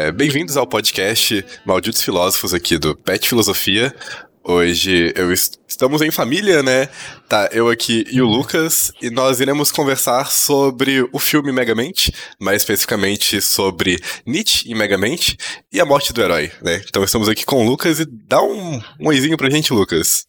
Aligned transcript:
É, 0.00 0.10
Bem-vindos 0.10 0.56
ao 0.56 0.66
podcast 0.66 1.44
Malditos 1.62 2.00
Filósofos 2.00 2.54
aqui 2.54 2.78
do 2.78 2.96
Pet 2.96 3.28
Filosofia. 3.28 3.94
Hoje 4.42 5.12
eu 5.14 5.30
est 5.30 5.60
estamos 5.68 6.00
em 6.00 6.10
família, 6.10 6.62
né? 6.62 6.88
Tá, 7.28 7.50
eu 7.52 7.68
aqui 7.68 8.06
e 8.10 8.22
o 8.22 8.26
Lucas, 8.26 8.90
e 9.02 9.10
nós 9.10 9.40
iremos 9.40 9.70
conversar 9.70 10.32
sobre 10.32 11.06
o 11.12 11.18
filme 11.18 11.52
Megamente, 11.52 12.14
mais 12.40 12.62
especificamente 12.62 13.42
sobre 13.42 13.98
Nietzsche 14.24 14.70
e 14.70 14.74
Megamente 14.74 15.36
e 15.70 15.78
a 15.78 15.84
morte 15.84 16.14
do 16.14 16.22
herói, 16.22 16.50
né? 16.62 16.82
Então 16.88 17.04
estamos 17.04 17.28
aqui 17.28 17.44
com 17.44 17.62
o 17.62 17.68
Lucas 17.68 18.00
e 18.00 18.06
dá 18.06 18.42
um, 18.42 18.80
um 18.98 19.08
oizinho 19.08 19.36
pra 19.36 19.50
gente, 19.50 19.70
Lucas. 19.70 20.24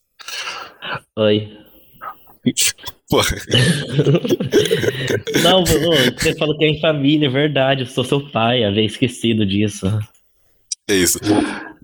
Oi. 1.17 1.47
Porra. 3.09 3.37
Não, 5.43 5.63
você 5.65 6.35
falou 6.35 6.57
que 6.57 6.65
é 6.65 6.69
em 6.69 6.79
família, 6.79 7.27
é 7.27 7.29
verdade. 7.29 7.81
Eu 7.81 7.87
sou 7.87 8.03
seu 8.03 8.27
pai, 8.29 8.63
havia 8.63 8.85
esquecido 8.85 9.45
disso. 9.45 9.87
É 10.89 10.95
isso. 10.95 11.19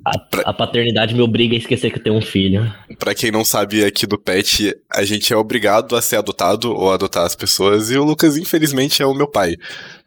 A, 0.05 0.49
a, 0.49 0.53
paternidade 0.53 1.13
me 1.13 1.21
obriga 1.21 1.53
a 1.53 1.57
esquecer 1.57 1.91
que 1.91 1.99
eu 1.99 2.03
tenho 2.03 2.15
um 2.15 2.21
filho. 2.21 2.73
Pra 2.97 3.13
quem 3.13 3.29
não 3.29 3.43
sabe, 3.43 3.83
aqui 3.83 4.07
do 4.07 4.17
PET, 4.17 4.73
a 4.89 5.03
gente 5.03 5.33
é 5.33 5.35
obrigado 5.35 5.97
a 5.97 6.01
ser 6.01 6.15
adotado 6.15 6.73
ou 6.73 6.93
adotar 6.93 7.25
as 7.25 7.35
pessoas, 7.35 7.91
e 7.91 7.97
o 7.97 8.05
Lucas, 8.05 8.37
infelizmente, 8.37 9.01
é 9.01 9.05
o 9.05 9.13
meu 9.13 9.27
pai. 9.27 9.57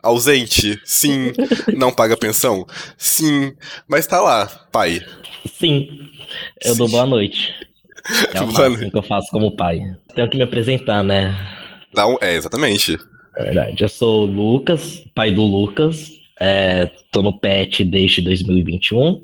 Ausente, 0.02 0.80
sim. 0.84 1.32
não 1.76 1.92
paga 1.92 2.16
pensão, 2.16 2.66
sim. 2.96 3.52
Mas 3.86 4.06
tá 4.06 4.22
lá, 4.22 4.46
pai. 4.72 5.04
Sim. 5.58 6.08
Eu 6.64 6.72
sim. 6.72 6.78
dou 6.78 6.88
boa 6.88 7.06
noite. 7.06 7.54
É 8.34 8.40
o 8.40 8.46
máximo 8.46 8.90
que 8.90 8.96
eu 8.96 9.02
faço 9.02 9.30
como 9.30 9.56
pai. 9.56 9.80
Tenho 10.14 10.28
que 10.28 10.36
me 10.36 10.42
apresentar, 10.42 11.02
né? 11.02 11.36
Não, 11.94 12.18
é, 12.20 12.34
exatamente. 12.34 12.98
É 13.36 13.44
verdade. 13.44 13.82
Eu 13.82 13.88
sou 13.88 14.22
o 14.22 14.26
Lucas, 14.26 15.04
pai 15.14 15.30
do 15.30 15.42
Lucas. 15.42 16.12
É, 16.38 16.90
tô 17.10 17.22
no 17.22 17.38
PET 17.38 17.84
desde 17.84 18.22
2021. 18.22 19.22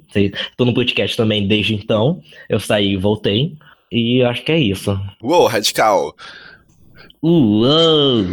Tô 0.57 0.65
no 0.65 0.75
podcast 0.75 1.17
também 1.17 1.47
desde 1.47 1.75
então. 1.75 2.21
Eu 2.49 2.61
saí 2.61 2.93
e 2.93 2.97
voltei. 2.97 3.57
E 3.91 4.23
acho 4.23 4.43
que 4.43 4.53
é 4.53 4.59
isso. 4.59 4.99
Uou, 5.23 5.47
radical! 5.47 6.15
Uou! 7.23 8.25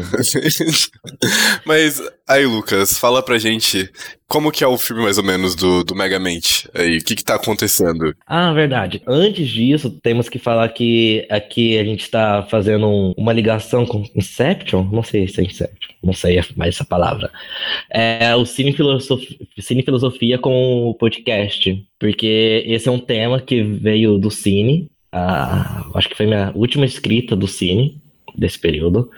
Mas 1.65 2.01
aí, 2.27 2.45
Lucas, 2.45 2.97
fala 2.97 3.23
pra 3.23 3.37
gente 3.37 3.89
como 4.27 4.51
que 4.51 4.63
é 4.63 4.67
o 4.67 4.77
filme 4.77 5.03
mais 5.03 5.17
ou 5.17 5.23
menos 5.23 5.55
do, 5.55 5.83
do 5.83 5.95
Megamente 5.95 6.67
aí, 6.73 6.97
o 6.97 7.03
que 7.03 7.15
que 7.15 7.23
tá 7.23 7.35
acontecendo? 7.35 8.15
Ah, 8.25 8.51
verdade. 8.51 9.01
Antes 9.05 9.47
disso, 9.47 9.91
temos 10.01 10.27
que 10.27 10.39
falar 10.39 10.69
que 10.69 11.27
aqui 11.29 11.77
a 11.77 11.83
gente 11.83 12.09
tá 12.09 12.45
fazendo 12.49 12.87
um, 12.87 13.13
uma 13.15 13.31
ligação 13.31 13.85
com 13.85 14.03
Inception, 14.15 14.89
não 14.91 15.03
sei 15.03 15.27
se 15.27 15.39
é 15.39 15.43
Inception, 15.43 15.95
não 16.03 16.13
sei 16.13 16.41
mais 16.55 16.75
essa 16.75 16.83
palavra. 16.83 17.31
É 17.91 18.35
o 18.35 18.45
Cine 18.45 18.73
Filosofia, 18.73 19.37
Cine 19.59 19.83
Filosofia 19.83 20.39
com 20.39 20.89
o 20.89 20.95
podcast, 20.95 21.85
porque 21.99 22.63
esse 22.65 22.89
é 22.89 22.91
um 22.91 22.99
tema 22.99 23.39
que 23.39 23.61
veio 23.61 24.17
do 24.17 24.31
Cine, 24.31 24.89
ah, 25.11 25.85
acho 25.93 26.09
que 26.09 26.17
foi 26.17 26.25
minha 26.25 26.51
última 26.55 26.85
escrita 26.85 27.35
do 27.35 27.47
Cine, 27.47 28.01
desse 28.35 28.59
período, 28.59 29.09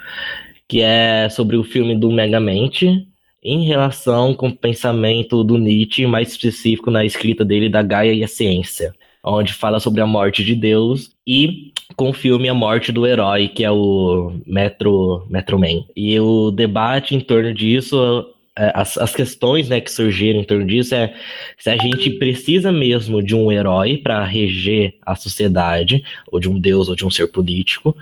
que 0.67 0.81
é 0.81 1.27
sobre 1.29 1.55
o 1.55 1.63
filme 1.63 1.95
do 1.95 2.11
Megamente 2.11 3.07
em 3.43 3.63
relação 3.65 4.33
com 4.33 4.47
o 4.47 4.55
pensamento 4.55 5.43
do 5.43 5.57
Nietzsche, 5.57 6.07
mais 6.07 6.29
específico 6.29 6.89
na 6.89 7.05
escrita 7.05 7.45
dele 7.45 7.69
da 7.69 7.83
Gaia 7.83 8.11
e 8.11 8.23
a 8.23 8.27
Ciência, 8.27 8.93
onde 9.23 9.53
fala 9.53 9.79
sobre 9.79 10.01
a 10.01 10.07
morte 10.07 10.43
de 10.43 10.55
Deus 10.55 11.11
e 11.27 11.71
com 11.95 12.09
o 12.09 12.13
filme 12.13 12.49
A 12.49 12.53
Morte 12.53 12.91
do 12.91 13.05
Herói, 13.05 13.47
que 13.47 13.63
é 13.63 13.71
o 13.71 14.33
Metro, 14.45 15.25
Metro 15.29 15.59
Man. 15.59 15.83
E 15.95 16.19
o 16.19 16.49
debate 16.49 17.15
em 17.15 17.19
torno 17.19 17.53
disso 17.53 18.25
é, 18.57 18.71
as, 18.73 18.97
as 18.97 19.13
questões 19.13 19.67
né, 19.67 19.81
que 19.81 19.91
surgiram 19.91 20.39
em 20.39 20.43
torno 20.43 20.65
disso 20.65 20.95
é 20.95 21.13
se 21.57 21.69
a 21.69 21.75
gente 21.75 22.09
precisa 22.11 22.71
mesmo 22.71 23.21
de 23.21 23.35
um 23.35 23.51
herói 23.51 23.97
para 23.97 24.23
reger 24.23 24.95
a 25.05 25.13
sociedade, 25.13 26.03
ou 26.31 26.39
de 26.39 26.49
um 26.49 26.57
deus, 26.57 26.87
ou 26.87 26.95
de 26.95 27.05
um 27.05 27.11
ser 27.11 27.27
político, 27.27 27.95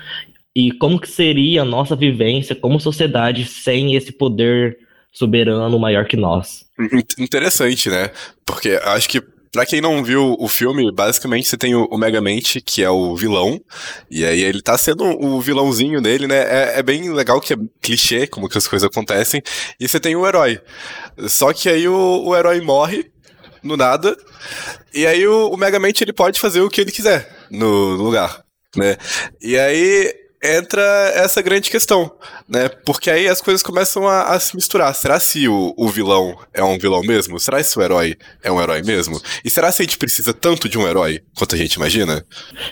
e 0.55 0.71
como 0.73 0.99
que 0.99 1.09
seria 1.09 1.61
a 1.61 1.65
nossa 1.65 1.95
vivência 1.95 2.55
como 2.55 2.79
sociedade 2.79 3.45
sem 3.45 3.95
esse 3.95 4.11
poder 4.11 4.77
soberano 5.11 5.79
maior 5.79 6.05
que 6.05 6.17
nós. 6.17 6.65
Interessante, 7.17 7.89
né? 7.89 8.11
Porque 8.45 8.79
acho 8.83 9.09
que 9.09 9.21
Pra 9.53 9.67
quem 9.67 9.79
não 9.79 10.03
viu 10.03 10.35
o 10.39 10.47
filme, 10.47 10.91
basicamente 10.91 11.47
você 11.47 11.55
tem 11.55 11.75
o, 11.75 11.95
Megamente, 11.95 12.59
que 12.59 12.81
é 12.81 12.89
o 12.89 13.15
vilão, 13.15 13.61
e 14.09 14.25
aí 14.25 14.41
ele 14.41 14.63
tá 14.63 14.75
sendo 14.75 15.03
o 15.03 15.39
vilãozinho 15.39 16.01
dele, 16.01 16.25
né? 16.25 16.37
É, 16.37 16.79
é, 16.79 16.81
bem 16.81 17.13
legal 17.13 17.39
que 17.39 17.53
é 17.53 17.57
clichê, 17.79 18.25
como 18.25 18.49
que 18.49 18.57
as 18.57 18.67
coisas 18.67 18.89
acontecem, 18.89 19.43
e 19.79 19.87
você 19.87 19.99
tem 19.99 20.15
o 20.15 20.25
herói. 20.25 20.59
Só 21.27 21.53
que 21.53 21.69
aí 21.69 21.87
o, 21.87 22.23
o 22.25 22.35
herói 22.35 22.61
morre, 22.61 23.11
no 23.61 23.77
nada, 23.77 24.17
e 24.91 25.05
aí 25.05 25.27
o, 25.27 25.49
o 25.49 25.55
Megamente 25.55 26.03
ele 26.03 26.13
pode 26.13 26.39
fazer 26.39 26.61
o 26.61 26.69
que 26.69 26.81
ele 26.81 26.91
quiser 26.91 27.45
no 27.51 27.91
lugar, 27.91 28.43
né? 28.75 28.97
E 29.39 29.55
aí 29.55 30.22
entra 30.43 30.81
essa 31.15 31.41
grande 31.41 31.71
questão, 31.71 32.11
né? 32.47 32.67
Porque 32.85 33.09
aí 33.09 33.27
as 33.27 33.41
coisas 33.41 33.63
começam 33.63 34.07
a, 34.07 34.33
a 34.33 34.39
se 34.39 34.55
misturar. 34.55 34.93
Será 34.93 35.19
se 35.19 35.47
o, 35.47 35.73
o, 35.77 35.87
vilão 35.87 36.37
é 36.53 36.61
um 36.61 36.77
vilão 36.77 37.01
mesmo? 37.01 37.39
Será 37.39 37.63
se 37.63 37.79
o 37.79 37.81
herói 37.81 38.17
é 38.43 38.51
um 38.51 38.61
herói 38.61 38.81
mesmo? 38.83 39.19
E 39.43 39.49
será 39.49 39.71
se 39.71 39.81
a 39.81 39.85
gente 39.85 39.97
precisa 39.97 40.33
tanto 40.33 40.67
de 40.67 40.77
um 40.77 40.87
herói 40.87 41.21
quanto 41.37 41.55
a 41.55 41.57
gente 41.57 41.75
imagina? 41.75 42.25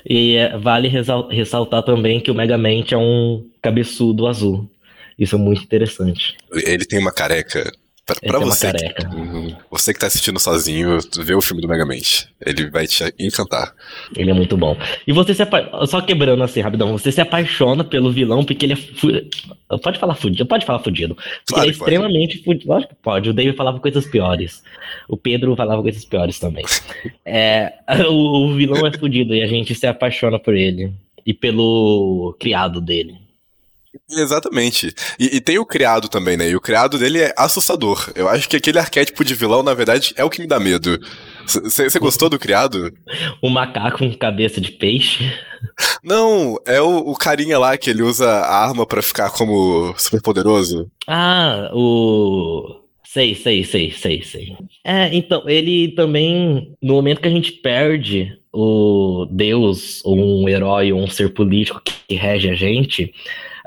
E 0.08 0.36
é, 0.36 0.58
vale 0.58 0.90
ressaltar 1.30 1.84
também 1.84 2.20
que 2.20 2.30
o 2.30 2.36
Megamente 2.36 2.94
é 2.94 2.98
um 2.98 3.48
cabeçudo 3.62 4.28
azul. 4.28 4.70
Isso 5.18 5.36
é 5.36 5.40
muito 5.40 5.64
interessante. 5.64 6.36
Ele 6.52 6.86
tem 6.86 7.00
uma 7.00 7.12
careca 7.12 7.72
Pra, 8.06 8.16
pra 8.16 8.40
você, 8.40 8.72
que, 8.74 9.06
uhum. 9.16 9.56
você 9.70 9.94
que 9.94 10.00
tá 10.00 10.08
assistindo 10.08 10.40
sozinho, 10.40 10.98
vê 11.20 11.36
o 11.36 11.42
filme 11.42 11.62
do 11.62 11.68
Megamente. 11.68 12.28
Ele 12.44 12.68
vai 12.70 12.88
te 12.88 13.04
encantar. 13.20 13.74
Ele 14.16 14.32
é 14.32 14.34
muito 14.34 14.58
bom. 14.58 14.76
E 15.06 15.14
você 15.14 15.36
se 15.36 15.44
apaixona. 15.44 15.86
Só 15.86 16.02
quebrando 16.02 16.44
assim, 16.44 16.62
rapidão. 16.62 16.92
Você 16.92 17.12
se 17.12 17.22
apaixona 17.22 17.84
pelo 17.84 18.12
vilão 18.12 18.44
porque 18.44 18.66
ele 18.66 18.74
é. 18.74 18.76
Fu... 18.76 19.08
Pode 19.84 20.00
falar 20.00 20.16
fudido. 20.16 20.48
Pode 20.48 20.66
falar 20.66 20.80
fudido. 20.80 21.16
Porque 21.16 21.54
claro 21.54 21.64
ele 21.64 21.72
é 21.72 21.74
extremamente 21.74 22.44
fudido. 22.44 22.68
Lógico 22.68 22.96
que 22.96 23.02
pode. 23.02 23.30
O 23.30 23.34
David 23.34 23.56
falava 23.56 23.80
coisas 23.80 24.06
piores. 24.08 24.64
O 25.08 25.16
Pedro 25.16 25.56
falava 25.56 25.82
coisas 25.84 26.04
piores 26.04 26.40
também. 26.40 26.66
é, 27.24 27.72
o, 28.10 28.48
o 28.48 28.56
vilão 28.56 28.86
é 28.88 28.92
fudido 28.92 29.36
e 29.36 29.44
a 29.44 29.48
gente 29.48 29.76
se 29.76 29.86
apaixona 29.86 30.40
por 30.40 30.56
ele. 30.56 30.92
E 31.24 31.36
pelo 31.36 32.36
criado 32.40 32.82
dele. 32.82 33.21
Exatamente. 34.10 34.94
E, 35.20 35.38
e, 35.38 35.42
tem 35.42 35.58
o 35.58 35.66
criado 35.66 36.08
também, 36.08 36.38
né? 36.38 36.50
E 36.50 36.56
o 36.56 36.62
criado 36.62 36.98
dele 36.98 37.20
é 37.20 37.34
assustador. 37.38 38.12
Eu 38.16 38.30
acho 38.30 38.48
que 38.48 38.56
aquele 38.56 38.80
arquétipo 38.80 39.24
de 39.24 39.36
vilão, 39.36 39.64
na 39.64 39.74
verdade, 39.74 40.14
é 40.16 40.24
o 40.24 40.30
que 40.30 40.42
me 40.42 40.48
dá 40.48 40.60
medo. 40.60 41.00
Você 41.46 42.00
gostou 42.00 42.30
do 42.30 42.40
criado? 42.40 42.94
O 43.42 43.50
macaco 43.50 44.00
com 44.00 44.14
cabeça 44.18 44.62
de 44.62 44.72
peixe? 44.72 45.34
Não, 46.04 46.58
é 46.66 46.82
o, 46.82 46.98
o 47.00 47.16
carinha 47.16 47.60
lá 47.60 47.78
que 47.78 47.90
ele 47.90 48.02
usa 48.02 48.28
a 48.28 48.64
arma 48.64 48.86
para 48.86 49.02
ficar 49.02 49.30
como 49.32 49.94
super 49.98 50.22
poderoso. 50.22 50.90
Ah, 51.08 51.70
o. 51.74 52.80
Sei, 53.04 53.36
sei, 53.36 53.66
sei, 53.66 53.92
sei, 53.92 54.24
sei. 54.24 54.56
É, 54.86 55.14
então, 55.14 55.44
ele 55.48 55.90
também, 55.90 56.74
no 56.82 56.94
momento 56.94 57.20
que 57.20 57.28
a 57.28 57.32
gente 57.32 57.52
perde 57.52 58.40
o 58.54 59.28
Deus, 59.30 60.02
ou 60.06 60.18
um 60.18 60.48
herói, 60.48 60.94
ou 60.94 61.02
um 61.02 61.08
ser 61.08 61.34
político 61.34 61.82
que 61.84 62.16
rege 62.16 62.50
a 62.50 62.56
gente, 62.56 63.14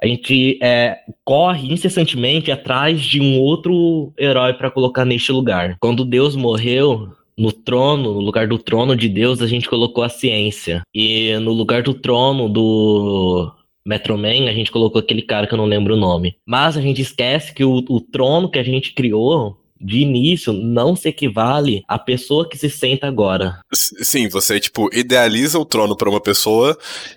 a 0.04 0.06
gente 0.06 0.58
é, 0.62 0.98
corre 1.24 1.72
incessantemente 1.72 2.52
atrás 2.52 3.00
de 3.00 3.22
um 3.22 3.40
outro 3.40 4.12
herói 4.18 4.52
para 4.52 4.70
colocar 4.70 5.06
neste 5.06 5.32
lugar. 5.32 5.78
Quando 5.80 6.04
Deus 6.04 6.36
morreu, 6.36 7.08
no 7.38 7.50
trono, 7.50 8.12
no 8.12 8.20
lugar 8.20 8.46
do 8.46 8.58
trono 8.58 8.94
de 8.94 9.08
Deus, 9.08 9.40
a 9.40 9.46
gente 9.46 9.66
colocou 9.68 10.04
a 10.04 10.10
ciência. 10.10 10.82
E 10.94 11.34
no 11.38 11.52
lugar 11.52 11.82
do 11.82 11.94
trono 11.94 12.50
do 12.50 13.50
Metroman, 13.86 14.46
a 14.46 14.52
gente 14.52 14.70
colocou 14.70 15.00
aquele 15.00 15.22
cara 15.22 15.46
que 15.46 15.54
eu 15.54 15.58
não 15.58 15.64
lembro 15.64 15.94
o 15.94 15.98
nome. 15.98 16.36
Mas 16.46 16.76
a 16.76 16.82
gente 16.82 17.00
esquece 17.00 17.54
que 17.54 17.64
o, 17.64 17.82
o 17.88 17.98
trono 17.98 18.50
que 18.50 18.58
a 18.58 18.62
gente 18.62 18.92
criou 18.92 19.56
de 19.84 19.98
início 19.98 20.52
não 20.52 20.96
se 20.96 21.08
equivale 21.08 21.82
à 21.86 21.98
pessoa 21.98 22.48
que 22.48 22.56
se 22.56 22.70
senta 22.70 23.06
agora. 23.06 23.60
Sim, 23.72 24.28
você 24.28 24.58
tipo 24.58 24.88
idealiza 24.94 25.58
o 25.58 25.66
trono 25.66 25.94
para 25.94 26.08
uma 26.08 26.20
pessoa 26.20 26.76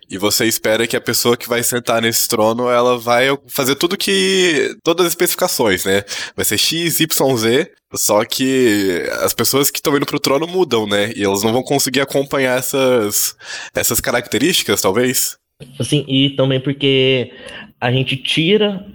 e 0.10 0.18
você 0.18 0.46
espera 0.46 0.86
que 0.86 0.98
a 0.98 1.02
pessoa 1.02 1.38
que 1.38 1.48
vai 1.48 1.64
sentar 1.64 2.02
nesse 2.02 2.28
trono, 2.28 2.70
ela 2.70 2.98
vai 2.98 3.28
fazer 3.48 3.76
tudo 3.76 3.96
que 3.96 4.76
todas 4.84 5.06
as 5.06 5.14
especificações, 5.14 5.86
né? 5.86 6.04
Vai 6.36 6.44
ser 6.44 6.58
X, 6.58 7.00
Y, 7.00 7.38
Z, 7.38 7.72
só 7.94 8.26
que 8.26 9.02
as 9.22 9.34
pessoas 9.34 9.72
que 9.72 9.78
estão 9.78 9.96
indo 9.96 10.06
pro 10.06 10.20
trono 10.20 10.46
mudam, 10.46 10.86
né? 10.86 11.14
E 11.16 11.24
elas 11.24 11.44
não 11.44 11.54
vão 11.54 11.64
conseguir 11.64 12.02
acompanhar 12.02 12.60
essas 12.60 13.36
essas 13.74 14.02
características, 14.02 14.82
talvez. 14.82 15.38
Sim, 15.82 16.06
e 16.08 16.32
também 16.32 16.60
porque 16.60 17.32
a 17.80 17.92
gente 17.92 18.18
tira 18.18 18.86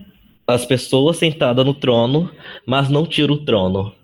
as 0.46 0.64
pessoas 0.64 1.16
sentadas 1.16 1.64
no 1.64 1.74
trono, 1.74 2.30
mas 2.66 2.88
não 2.88 3.06
tira 3.06 3.32
o 3.32 3.44
trono. 3.44 3.94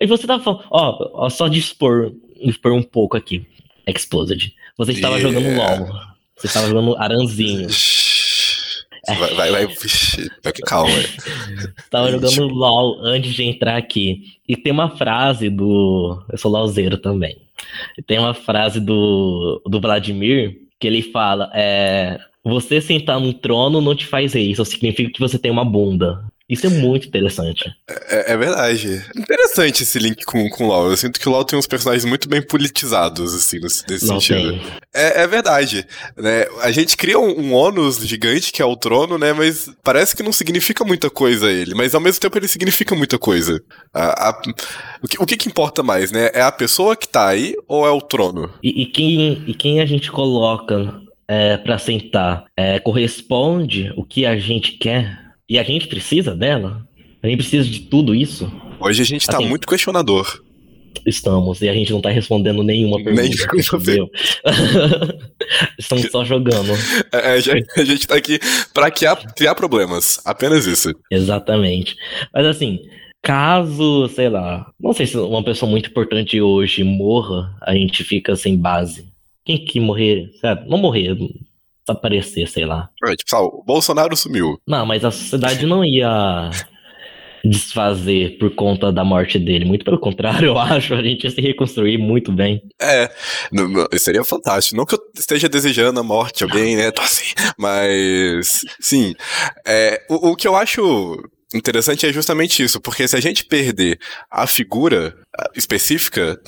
E 0.00 0.06
você 0.06 0.26
tava 0.26 0.42
falando, 0.42 0.64
ó, 0.70 1.24
ó 1.24 1.30
só 1.30 1.48
dispor, 1.48 2.12
dispor 2.44 2.72
um 2.72 2.82
pouco 2.82 3.16
aqui. 3.16 3.46
Exposed. 3.86 4.54
Você 4.76 4.92
estava 4.92 5.18
yeah. 5.18 5.40
jogando 5.40 5.56
LOL. 5.56 6.00
Você 6.36 6.46
estava 6.48 6.68
jogando 6.68 6.96
Aranzinho. 6.98 7.68
Vai, 9.06 9.34
vai, 9.34 9.66
vai, 9.66 10.52
calma. 10.66 10.92
Tava 11.88 12.10
jogando 12.10 12.48
LOL 12.48 13.00
antes 13.04 13.32
de 13.32 13.44
entrar 13.44 13.76
aqui. 13.76 14.38
E 14.48 14.56
tem 14.56 14.72
uma 14.72 14.96
frase 14.96 15.48
do. 15.48 16.22
Eu 16.30 16.36
sou 16.36 16.50
LOLzeiro 16.50 16.98
também. 16.98 17.38
E 17.96 18.02
tem 18.02 18.18
uma 18.18 18.34
frase 18.34 18.80
do, 18.80 19.62
do 19.64 19.80
Vladimir 19.80 20.58
que 20.78 20.86
ele 20.86 21.02
fala: 21.02 21.50
é, 21.54 22.18
Você 22.46 22.80
sentar 22.80 23.18
no 23.18 23.34
trono 23.34 23.80
não 23.80 23.94
te 23.94 24.06
faz 24.06 24.32
rei, 24.32 24.52
isso 24.52 24.64
significa 24.64 25.10
que 25.10 25.18
você 25.18 25.36
tem 25.36 25.50
uma 25.50 25.64
bunda. 25.64 26.24
Isso 26.48 26.64
é 26.64 26.70
muito 26.70 27.08
interessante. 27.08 27.64
É, 28.08 28.32
é, 28.32 28.36
verdade. 28.36 29.04
Interessante 29.16 29.82
esse 29.82 29.98
link 29.98 30.24
com, 30.24 30.48
com 30.48 30.64
o 30.64 30.68
LoL. 30.68 30.90
Eu 30.90 30.96
sinto 30.96 31.18
que 31.18 31.28
o 31.28 31.32
LoL 31.32 31.44
tem 31.44 31.58
uns 31.58 31.66
personagens 31.66 32.04
muito 32.04 32.28
bem 32.28 32.40
politizados, 32.40 33.34
assim, 33.34 33.58
nesse, 33.58 33.82
nesse 33.88 34.06
sentido. 34.06 34.60
É, 34.94 35.22
é, 35.22 35.26
verdade. 35.26 35.84
Né? 36.16 36.46
A 36.62 36.70
gente 36.70 36.96
cria 36.96 37.18
um, 37.18 37.46
um 37.46 37.52
ônus 37.52 37.98
gigante, 38.06 38.52
que 38.52 38.62
é 38.62 38.64
o 38.64 38.76
trono, 38.76 39.18
né? 39.18 39.32
Mas 39.32 39.68
parece 39.82 40.14
que 40.14 40.22
não 40.22 40.30
significa 40.30 40.84
muita 40.84 41.10
coisa 41.10 41.50
ele. 41.50 41.74
Mas 41.74 41.96
ao 41.96 42.00
mesmo 42.00 42.20
tempo 42.20 42.38
ele 42.38 42.46
significa 42.46 42.94
muita 42.94 43.18
coisa. 43.18 43.60
A, 43.92 44.28
a, 44.28 44.42
o, 45.02 45.08
que, 45.08 45.20
o 45.20 45.26
que, 45.26 45.36
que, 45.36 45.48
importa 45.48 45.82
mais, 45.82 46.12
né? 46.12 46.30
É 46.32 46.42
a 46.42 46.52
pessoa 46.52 46.94
que 46.94 47.08
tá 47.08 47.26
aí 47.26 47.56
ou 47.66 47.84
é 47.84 47.90
o 47.90 48.00
trono? 48.00 48.54
E, 48.62 48.82
e 48.82 48.86
quem, 48.86 49.42
e 49.48 49.52
quem 49.52 49.80
a 49.80 49.86
gente 49.86 50.12
coloca 50.12 51.05
é, 51.28 51.56
para 51.56 51.78
sentar 51.78 52.44
é, 52.56 52.78
corresponde 52.78 53.92
o 53.96 54.04
que 54.04 54.26
a 54.26 54.38
gente 54.38 54.72
quer? 54.72 55.18
E 55.48 55.58
a 55.58 55.62
gente 55.62 55.86
precisa 55.86 56.34
dela? 56.34 56.86
A 57.22 57.28
gente 57.28 57.38
precisa 57.38 57.68
de 57.68 57.80
tudo 57.80 58.14
isso? 58.14 58.50
Hoje 58.80 59.02
a 59.02 59.04
gente 59.04 59.26
tá 59.26 59.38
assim, 59.38 59.48
muito 59.48 59.66
questionador. 59.66 60.42
Estamos, 61.04 61.60
e 61.62 61.68
a 61.68 61.74
gente 61.74 61.92
não 61.92 62.00
tá 62.00 62.10
respondendo 62.10 62.62
nenhuma 62.62 62.96
pergunta. 62.96 63.22
Nem 63.22 63.32
Estamos 65.78 66.10
só 66.10 66.24
jogando. 66.24 66.72
É, 67.12 67.34
a 67.34 67.84
gente 67.84 68.06
tá 68.06 68.16
aqui 68.16 68.38
pra 68.72 68.90
criar, 68.90 69.16
criar 69.34 69.54
problemas. 69.54 70.20
Apenas 70.24 70.66
isso. 70.66 70.94
Exatamente. 71.10 71.96
Mas 72.34 72.46
assim, 72.46 72.80
caso, 73.22 74.08
sei 74.08 74.28
lá, 74.28 74.70
não 74.80 74.92
sei 74.92 75.06
se 75.06 75.16
uma 75.16 75.44
pessoa 75.44 75.70
muito 75.70 75.90
importante 75.90 76.40
hoje 76.40 76.82
morra, 76.82 77.54
a 77.62 77.74
gente 77.74 78.02
fica 78.04 78.34
sem 78.36 78.56
base. 78.56 79.06
Quem 79.46 79.64
que 79.64 79.80
morrer, 79.80 80.30
sabe? 80.40 80.68
Não 80.68 80.76
morrer, 80.76 81.16
desaparecer, 81.86 82.48
sei 82.48 82.66
lá. 82.66 82.90
É, 83.06 83.14
tipo, 83.14 83.30
sabe, 83.30 83.44
o 83.44 83.62
Bolsonaro 83.64 84.16
sumiu. 84.16 84.60
Não, 84.66 84.84
mas 84.84 85.04
a 85.04 85.10
sociedade 85.10 85.64
não 85.64 85.84
ia 85.84 86.50
desfazer 87.44 88.38
por 88.38 88.54
conta 88.54 88.92
da 88.92 89.04
morte 89.04 89.38
dele. 89.38 89.64
Muito 89.64 89.84
pelo 89.84 90.00
contrário, 90.00 90.48
eu 90.50 90.58
acho. 90.58 90.94
A 90.94 91.02
gente 91.02 91.24
ia 91.24 91.30
se 91.30 91.40
reconstruir 91.40 91.96
muito 91.96 92.32
bem. 92.32 92.60
É, 92.80 93.08
seria 93.98 94.24
fantástico. 94.24 94.76
Não 94.76 94.84
que 94.84 94.94
eu 94.94 95.00
esteja 95.16 95.48
desejando 95.48 96.00
a 96.00 96.02
morte 96.02 96.38
de 96.38 96.44
alguém, 96.44 96.76
né? 96.76 96.90
Tô 96.90 97.02
assim. 97.02 97.32
Mas, 97.56 98.64
sim. 98.80 99.14
É, 99.66 100.04
o, 100.10 100.30
o 100.30 100.36
que 100.36 100.48
eu 100.48 100.56
acho 100.56 101.16
interessante 101.54 102.06
é 102.06 102.12
justamente 102.12 102.62
isso, 102.62 102.80
porque 102.80 103.06
se 103.06 103.16
a 103.16 103.20
gente 103.20 103.44
perder 103.44 103.98
a 104.30 104.46
figura 104.46 105.14
específica 105.54 106.40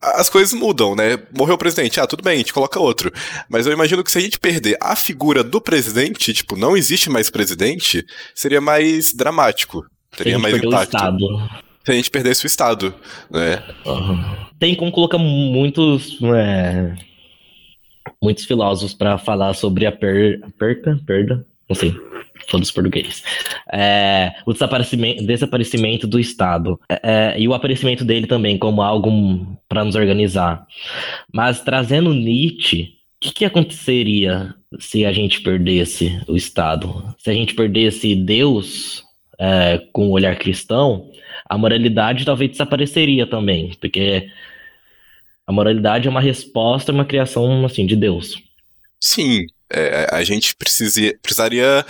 as 0.00 0.30
coisas 0.30 0.58
mudam, 0.58 0.96
né? 0.96 1.18
Morreu 1.36 1.54
o 1.54 1.58
presidente, 1.58 2.00
ah, 2.00 2.06
tudo 2.06 2.22
bem, 2.22 2.34
a 2.34 2.38
gente 2.38 2.52
coloca 2.52 2.80
outro. 2.80 3.12
Mas 3.48 3.66
eu 3.66 3.72
imagino 3.72 4.02
que 4.02 4.10
se 4.10 4.18
a 4.18 4.20
gente 4.20 4.38
perder 4.38 4.76
a 4.80 4.96
figura 4.96 5.44
do 5.44 5.60
presidente, 5.60 6.32
tipo, 6.32 6.56
não 6.56 6.76
existe 6.76 7.10
mais 7.10 7.28
presidente, 7.28 8.04
seria 8.34 8.60
mais 8.60 9.14
dramático. 9.14 9.84
Teria 10.16 10.38
mais 10.38 10.56
impacto. 10.56 10.96
Se 11.84 11.92
a 11.92 11.94
gente 11.94 12.10
perdesse 12.10 12.44
o 12.44 12.48
Estado, 12.48 12.94
né? 13.30 13.62
Uhum. 13.84 14.46
Tem 14.58 14.74
como 14.74 14.90
colocar 14.90 15.18
muitos. 15.18 16.18
É, 16.34 16.96
muitos 18.22 18.44
filósofos 18.44 18.94
para 18.94 19.18
falar 19.18 19.54
sobre 19.54 19.86
a 19.86 19.92
per, 19.92 20.40
perca, 20.58 20.98
perda, 21.06 21.44
não 21.68 21.76
sei, 21.76 21.94
todos 22.46 22.70
português. 22.70 23.22
É, 23.72 24.34
o 24.44 24.52
desaparecimento, 24.52 25.24
desaparecimento 25.24 26.06
do 26.06 26.18
Estado 26.18 26.80
é, 26.88 27.00
é, 27.02 27.40
e 27.40 27.46
o 27.48 27.54
aparecimento 27.54 28.04
dele 28.04 28.26
também 28.26 28.58
como 28.58 28.82
algo 28.82 29.58
para 29.68 29.84
nos 29.84 29.94
organizar. 29.94 30.66
Mas 31.32 31.60
trazendo 31.60 32.14
Nietzsche, 32.14 32.94
o 33.16 33.20
que, 33.20 33.32
que, 33.32 33.44
aconteceria 33.44 34.54
se 34.78 35.04
a 35.04 35.12
gente 35.12 35.40
perdesse 35.40 36.20
o 36.28 36.36
Estado? 36.36 37.14
Se 37.18 37.30
a 37.30 37.32
gente 37.32 37.54
perdesse 37.54 38.14
Deus 38.14 39.02
é, 39.38 39.80
com 39.92 40.08
o 40.08 40.12
olhar 40.12 40.36
cristão, 40.36 41.10
a 41.48 41.56
moralidade 41.56 42.24
talvez 42.24 42.50
desapareceria 42.50 43.26
também, 43.26 43.72
porque 43.80 44.28
a 45.46 45.52
moralidade 45.52 46.08
é 46.08 46.10
uma 46.10 46.20
resposta, 46.20 46.92
uma 46.92 47.04
criação 47.04 47.64
assim 47.64 47.86
de 47.86 47.96
Deus. 47.96 48.34
Sim, 49.00 49.46
é, 49.70 50.08
a 50.12 50.22
gente 50.24 50.54
precisa, 50.56 51.14
precisaria 51.22 51.84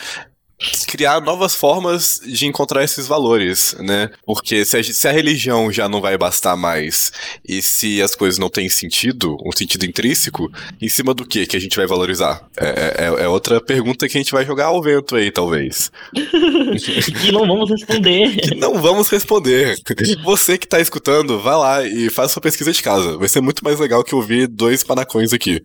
criar 0.86 1.20
novas 1.20 1.54
formas 1.54 2.20
de 2.24 2.46
encontrar 2.46 2.82
esses 2.82 3.06
valores, 3.06 3.76
né? 3.78 4.10
Porque 4.24 4.64
se 4.64 4.78
a, 4.78 4.82
se 4.82 5.06
a, 5.06 5.12
religião 5.12 5.70
já 5.70 5.88
não 5.88 6.00
vai 6.00 6.16
bastar 6.16 6.56
mais 6.56 7.12
e 7.46 7.60
se 7.60 8.00
as 8.00 8.14
coisas 8.14 8.38
não 8.38 8.48
têm 8.48 8.68
sentido, 8.68 9.36
um 9.44 9.52
sentido 9.52 9.84
intrínseco, 9.84 10.50
em 10.80 10.88
cima 10.88 11.12
do 11.12 11.26
que 11.26 11.46
que 11.46 11.56
a 11.56 11.60
gente 11.60 11.76
vai 11.76 11.86
valorizar? 11.86 12.42
É, 12.56 13.04
é, 13.04 13.24
é 13.24 13.28
outra 13.28 13.60
pergunta 13.60 14.08
que 14.08 14.16
a 14.16 14.20
gente 14.20 14.32
vai 14.32 14.46
jogar 14.46 14.66
ao 14.66 14.82
vento 14.82 15.16
aí, 15.16 15.30
talvez. 15.30 15.90
que 16.14 17.30
não 17.32 17.46
vamos 17.46 17.70
responder. 17.70 18.36
que 18.36 18.54
não 18.54 18.80
vamos 18.80 19.08
responder. 19.10 19.76
Você 20.24 20.56
que 20.56 20.66
tá 20.66 20.80
escutando, 20.80 21.38
vai 21.38 21.56
lá 21.56 21.86
e 21.86 22.08
faz 22.08 22.32
sua 22.32 22.42
pesquisa 22.42 22.72
de 22.72 22.82
casa. 22.82 23.18
Vai 23.18 23.28
ser 23.28 23.42
muito 23.42 23.62
mais 23.62 23.78
legal 23.78 24.02
que 24.02 24.14
ouvir 24.14 24.46
dois 24.46 24.82
panacões 24.82 25.32
aqui. 25.32 25.62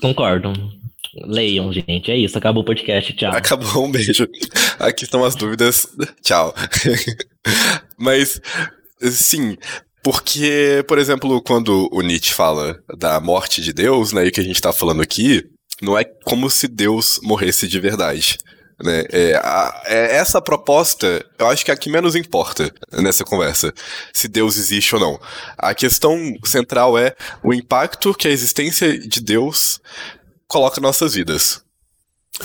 Concordo. 0.00 0.52
Leiam, 1.22 1.72
gente. 1.72 2.10
É 2.10 2.16
isso. 2.16 2.36
Acabou 2.36 2.62
o 2.62 2.66
podcast. 2.66 3.12
Tchau. 3.14 3.32
Acabou. 3.32 3.84
Um 3.84 3.90
beijo. 3.90 4.28
Aqui 4.78 5.04
estão 5.04 5.24
as 5.24 5.34
dúvidas. 5.34 5.86
Tchau. 6.22 6.54
Mas, 7.98 8.40
sim. 9.00 9.56
Porque, 10.02 10.84
por 10.86 10.98
exemplo, 10.98 11.40
quando 11.42 11.88
o 11.92 12.02
Nietzsche 12.02 12.34
fala 12.34 12.78
da 12.98 13.20
morte 13.20 13.62
de 13.62 13.72
Deus, 13.72 14.12
né, 14.12 14.26
e 14.26 14.30
que 14.30 14.40
a 14.40 14.44
gente 14.44 14.60
tá 14.60 14.72
falando 14.72 15.00
aqui, 15.00 15.42
não 15.80 15.98
é 15.98 16.04
como 16.24 16.50
se 16.50 16.68
Deus 16.68 17.18
morresse 17.22 17.66
de 17.66 17.80
verdade. 17.80 18.36
Né? 18.82 19.04
É, 19.10 19.34
a, 19.36 19.82
é, 19.86 20.16
essa 20.16 20.42
proposta, 20.42 21.24
eu 21.38 21.48
acho 21.48 21.64
que 21.64 21.70
é 21.70 21.74
a 21.74 21.76
que 21.76 21.88
menos 21.88 22.16
importa 22.16 22.72
nessa 22.92 23.24
conversa, 23.24 23.72
se 24.12 24.28
Deus 24.28 24.56
existe 24.56 24.94
ou 24.94 25.00
não. 25.00 25.20
A 25.56 25.74
questão 25.74 26.18
central 26.44 26.98
é 26.98 27.14
o 27.42 27.54
impacto 27.54 28.12
que 28.14 28.28
a 28.28 28.30
existência 28.30 28.98
de 28.98 29.20
Deus 29.20 29.80
coloca 30.46 30.80
nossas 30.80 31.14
vidas. 31.14 31.64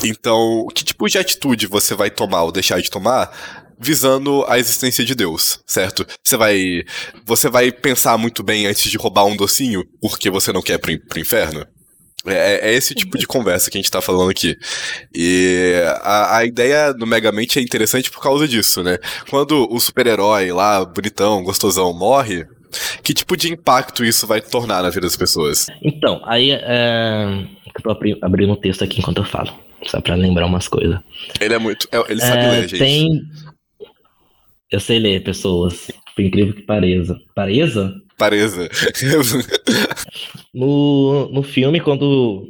Então, 0.04 0.68
que 0.74 0.84
tipo 0.84 1.08
de 1.08 1.18
atitude 1.18 1.66
você 1.66 1.94
vai 1.94 2.10
tomar 2.10 2.44
ou 2.44 2.52
deixar 2.52 2.80
de 2.80 2.90
tomar 2.90 3.30
visando 3.78 4.44
a 4.46 4.58
existência 4.58 5.04
de 5.04 5.14
Deus, 5.14 5.60
certo? 5.66 6.06
Você 6.22 6.36
vai 6.36 6.84
você 7.24 7.48
vai 7.48 7.72
pensar 7.72 8.18
muito 8.18 8.42
bem 8.42 8.66
antes 8.66 8.90
de 8.90 8.98
roubar 8.98 9.24
um 9.24 9.36
docinho 9.36 9.82
porque 10.00 10.28
você 10.30 10.52
não 10.52 10.62
quer 10.62 10.78
pro, 10.78 10.96
pro 11.06 11.18
inferno? 11.18 11.66
É, 12.26 12.70
é, 12.70 12.74
esse 12.74 12.94
tipo 12.94 13.16
de 13.16 13.26
conversa 13.26 13.70
que 13.70 13.78
a 13.78 13.80
gente 13.80 13.90
tá 13.90 14.02
falando 14.02 14.30
aqui. 14.30 14.54
E 15.14 15.82
a, 16.02 16.36
a 16.36 16.44
ideia 16.44 16.92
do 16.92 17.06
Megamente 17.06 17.58
é 17.58 17.62
interessante 17.62 18.10
por 18.10 18.22
causa 18.22 18.46
disso, 18.46 18.82
né? 18.82 18.98
Quando 19.30 19.66
o 19.70 19.80
super-herói 19.80 20.52
lá, 20.52 20.84
bonitão, 20.84 21.42
gostosão, 21.42 21.94
morre, 21.94 22.46
que 23.02 23.14
tipo 23.14 23.36
de 23.36 23.52
impacto 23.52 24.04
isso 24.04 24.26
vai 24.26 24.40
tornar 24.40 24.82
na 24.82 24.90
vida 24.90 25.02
das 25.02 25.16
pessoas? 25.16 25.66
Então, 25.82 26.20
aí 26.24 26.50
é, 26.52 27.46
eu 27.76 27.82
tô 27.82 28.16
abrindo 28.22 28.52
o 28.52 28.56
texto 28.56 28.84
aqui 28.84 29.00
enquanto 29.00 29.18
eu 29.18 29.24
falo. 29.24 29.52
Só 29.86 30.00
pra 30.00 30.14
lembrar 30.14 30.46
umas 30.46 30.68
coisas. 30.68 30.98
Ele 31.40 31.54
é 31.54 31.58
muito. 31.58 31.88
É, 31.90 32.12
ele 32.12 32.20
sabe 32.20 32.44
é, 32.44 32.50
ler, 32.50 32.68
gente. 32.68 32.78
Tem. 32.78 33.08
Eu 34.70 34.80
sei 34.80 34.98
ler, 34.98 35.22
pessoas. 35.22 35.90
Por 36.14 36.22
incrível 36.22 36.54
que 36.54 36.62
pareça. 36.62 37.16
Pareça? 37.34 37.94
Pareça. 38.18 38.68
no, 40.52 41.28
no 41.32 41.42
filme, 41.42 41.80
quando 41.80 42.46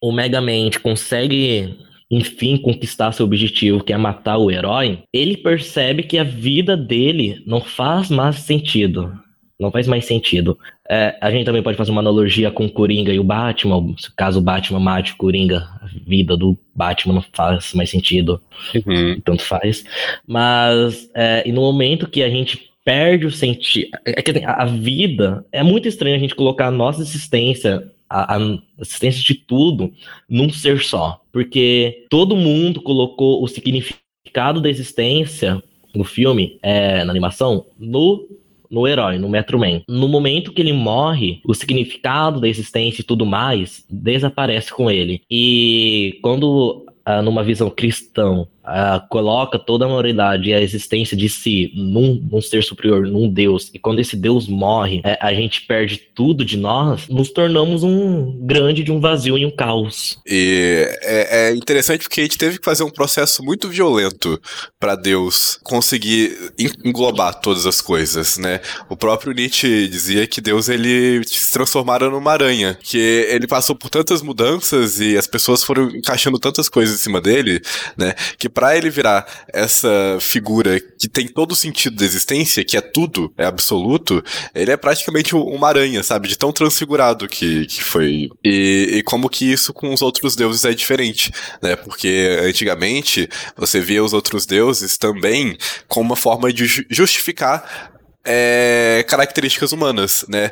o 0.00 0.12
Megamente 0.12 0.78
consegue, 0.78 1.76
enfim, 2.10 2.56
conquistar 2.56 3.12
seu 3.12 3.26
objetivo, 3.26 3.82
que 3.82 3.92
é 3.92 3.96
matar 3.96 4.38
o 4.38 4.50
herói, 4.50 5.02
ele 5.12 5.36
percebe 5.36 6.04
que 6.04 6.16
a 6.18 6.24
vida 6.24 6.76
dele 6.76 7.42
não 7.46 7.60
faz 7.60 8.08
mais 8.08 8.36
sentido. 8.36 9.12
Não 9.60 9.70
faz 9.70 9.86
mais 9.86 10.06
sentido. 10.06 10.58
É, 10.88 11.16
a 11.20 11.30
gente 11.30 11.44
também 11.44 11.62
pode 11.62 11.76
fazer 11.76 11.90
uma 11.90 12.00
analogia 12.00 12.50
com 12.50 12.64
o 12.64 12.70
Coringa 12.70 13.12
e 13.12 13.20
o 13.20 13.24
Batman. 13.24 13.94
Caso 14.16 14.38
o 14.38 14.42
Batman 14.42 14.80
mate 14.80 15.12
o 15.12 15.16
Coringa, 15.16 15.68
a 15.82 15.86
vida 16.06 16.34
do 16.34 16.56
Batman 16.74 17.14
não 17.14 17.24
faz 17.34 17.74
mais 17.74 17.90
sentido. 17.90 18.40
Uhum. 18.74 19.20
Tanto 19.22 19.42
faz. 19.42 19.84
Mas, 20.26 21.10
é, 21.14 21.42
e 21.46 21.52
no 21.52 21.60
momento 21.60 22.08
que 22.08 22.22
a 22.22 22.30
gente 22.30 22.70
perde 22.84 23.26
o 23.26 23.30
sentido. 23.30 23.90
É 24.04 24.22
que 24.22 24.30
assim, 24.30 24.44
a 24.44 24.64
vida. 24.64 25.44
É 25.52 25.62
muito 25.62 25.86
estranho 25.86 26.16
a 26.16 26.18
gente 26.18 26.34
colocar 26.34 26.66
a 26.68 26.72
nossa 26.72 27.02
existência, 27.02 27.90
a, 28.08 28.36
a 28.36 28.58
existência 28.80 29.22
de 29.22 29.34
tudo, 29.34 29.92
num 30.28 30.50
ser 30.50 30.80
só. 30.80 31.20
Porque 31.32 32.06
todo 32.08 32.36
mundo 32.36 32.80
colocou 32.80 33.42
o 33.42 33.46
significado 33.46 34.60
da 34.60 34.68
existência 34.68 35.62
no 35.94 36.04
filme, 36.04 36.58
é, 36.62 37.04
na 37.04 37.10
animação, 37.10 37.66
no 37.78 38.26
no 38.70 38.86
herói, 38.86 39.18
no 39.18 39.28
Metro 39.28 39.58
Man. 39.58 39.82
No 39.88 40.08
momento 40.08 40.52
que 40.52 40.62
ele 40.62 40.72
morre, 40.72 41.40
o 41.44 41.54
significado 41.54 42.40
da 42.40 42.48
existência 42.48 43.02
e 43.02 43.04
tudo 43.04 43.26
mais 43.26 43.84
desaparece 43.90 44.72
com 44.72 44.90
ele. 44.90 45.22
E 45.30 46.18
quando 46.22 46.86
ah, 47.04 47.22
numa 47.22 47.42
visão 47.42 47.68
cristã, 47.68 48.46
ah, 48.70 49.04
coloca 49.08 49.58
toda 49.58 49.84
a 49.84 49.88
moralidade 49.88 50.48
e 50.48 50.54
a 50.54 50.60
existência 50.60 51.16
de 51.16 51.28
si 51.28 51.72
num, 51.74 52.20
num, 52.30 52.40
ser 52.40 52.62
superior, 52.62 53.06
num 53.06 53.28
Deus, 53.28 53.70
e 53.74 53.78
quando 53.78 53.98
esse 53.98 54.16
Deus 54.16 54.46
morre, 54.46 55.00
é, 55.04 55.18
a 55.20 55.34
gente 55.34 55.62
perde 55.62 55.98
tudo 56.14 56.44
de 56.44 56.56
nós, 56.56 57.08
nos 57.08 57.30
tornamos 57.30 57.82
um 57.82 58.46
grande 58.46 58.84
de 58.84 58.92
um 58.92 59.00
vazio 59.00 59.36
e 59.36 59.44
um 59.44 59.50
caos. 59.50 60.18
E 60.26 60.86
é, 61.02 61.48
é 61.48 61.54
interessante 61.54 62.02
porque 62.02 62.20
a 62.20 62.24
gente 62.24 62.38
teve 62.38 62.58
que 62.58 62.64
fazer 62.64 62.84
um 62.84 62.90
processo 62.90 63.42
muito 63.42 63.68
violento 63.68 64.40
para 64.78 64.94
Deus 64.94 65.58
conseguir 65.64 66.52
englobar 66.84 67.40
todas 67.40 67.66
as 67.66 67.80
coisas, 67.80 68.38
né? 68.38 68.60
O 68.88 68.96
próprio 68.96 69.32
Nietzsche 69.32 69.88
dizia 69.88 70.26
que 70.26 70.40
Deus 70.40 70.68
ele 70.68 71.22
se 71.26 71.52
transformara 71.52 72.08
numa 72.08 72.32
aranha, 72.32 72.78
que 72.80 72.98
ele 72.98 73.46
passou 73.46 73.74
por 73.74 73.90
tantas 73.90 74.22
mudanças 74.22 75.00
e 75.00 75.16
as 75.16 75.26
pessoas 75.26 75.64
foram 75.64 75.90
encaixando 75.90 76.38
tantas 76.38 76.68
coisas 76.68 76.94
em 76.94 77.02
cima 77.02 77.20
dele, 77.20 77.60
né? 77.96 78.14
Que 78.38 78.48
para 78.60 78.76
ele 78.76 78.90
virar 78.90 79.26
essa 79.48 79.88
figura 80.20 80.78
que 80.78 81.08
tem 81.08 81.26
todo 81.26 81.52
o 81.52 81.56
sentido 81.56 81.96
da 81.96 82.04
existência, 82.04 82.62
que 82.62 82.76
é 82.76 82.82
tudo, 82.82 83.32
é 83.38 83.46
absoluto, 83.46 84.22
ele 84.54 84.70
é 84.70 84.76
praticamente 84.76 85.34
uma 85.34 85.66
aranha, 85.66 86.02
sabe? 86.02 86.28
De 86.28 86.36
tão 86.36 86.52
transfigurado 86.52 87.26
que, 87.26 87.64
que 87.64 87.82
foi. 87.82 88.28
E, 88.44 88.96
e 88.96 89.02
como 89.02 89.30
que 89.30 89.50
isso 89.50 89.72
com 89.72 89.94
os 89.94 90.02
outros 90.02 90.36
deuses 90.36 90.66
é 90.66 90.74
diferente, 90.74 91.32
né? 91.62 91.74
Porque 91.74 92.38
antigamente 92.42 93.30
você 93.56 93.80
via 93.80 94.04
os 94.04 94.12
outros 94.12 94.44
deuses 94.44 94.98
também 94.98 95.56
como 95.88 96.10
uma 96.10 96.16
forma 96.16 96.52
de 96.52 96.66
justificar 96.90 97.94
é, 98.22 99.02
características 99.08 99.72
humanas, 99.72 100.26
né? 100.28 100.50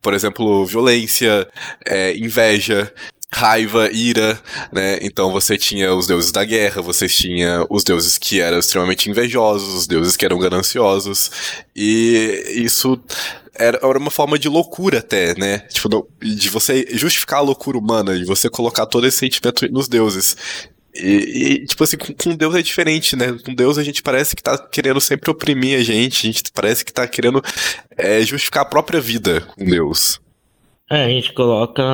Por 0.00 0.14
exemplo, 0.14 0.64
violência, 0.64 1.48
é, 1.84 2.16
inveja, 2.16 2.92
raiva, 3.32 3.90
ira, 3.92 4.40
né? 4.72 4.98
Então 5.02 5.30
você 5.30 5.58
tinha 5.58 5.94
os 5.94 6.06
deuses 6.06 6.32
da 6.32 6.44
guerra, 6.44 6.80
você 6.80 7.08
tinha 7.08 7.66
os 7.68 7.84
deuses 7.84 8.16
que 8.16 8.40
eram 8.40 8.58
extremamente 8.58 9.10
invejosos, 9.10 9.74
os 9.74 9.86
deuses 9.86 10.16
que 10.16 10.24
eram 10.24 10.38
gananciosos, 10.38 11.30
e 11.76 12.44
isso 12.56 12.98
era 13.54 13.98
uma 13.98 14.10
forma 14.10 14.38
de 14.38 14.48
loucura 14.48 15.00
até, 15.00 15.34
né? 15.38 15.58
Tipo, 15.58 16.08
de 16.20 16.48
você 16.48 16.86
justificar 16.92 17.40
a 17.40 17.42
loucura 17.42 17.76
humana, 17.76 18.16
de 18.16 18.24
você 18.24 18.48
colocar 18.48 18.86
todo 18.86 19.06
esse 19.06 19.18
sentimento 19.18 19.70
nos 19.70 19.88
deuses. 19.88 20.36
E, 20.94 21.62
e, 21.62 21.66
tipo 21.66 21.84
assim, 21.84 21.96
com, 21.96 22.14
com, 22.14 22.34
Deus 22.34 22.54
é 22.54 22.62
diferente, 22.62 23.14
né? 23.14 23.36
Com 23.44 23.54
Deus 23.54 23.76
a 23.76 23.84
gente 23.84 24.02
parece 24.02 24.34
que 24.34 24.42
tá 24.42 24.56
querendo 24.56 25.00
sempre 25.00 25.30
oprimir 25.30 25.78
a 25.78 25.82
gente, 25.82 26.26
a 26.26 26.32
gente 26.32 26.52
parece 26.52 26.84
que 26.84 26.92
tá 26.92 27.06
querendo 27.06 27.42
é, 27.96 28.20
justificar 28.22 28.62
a 28.62 28.68
própria 28.68 29.00
vida 29.00 29.40
com 29.56 29.64
Deus. 29.64 30.20
É, 30.90 31.04
a 31.04 31.08
gente 31.08 31.32
coloca 31.34 31.84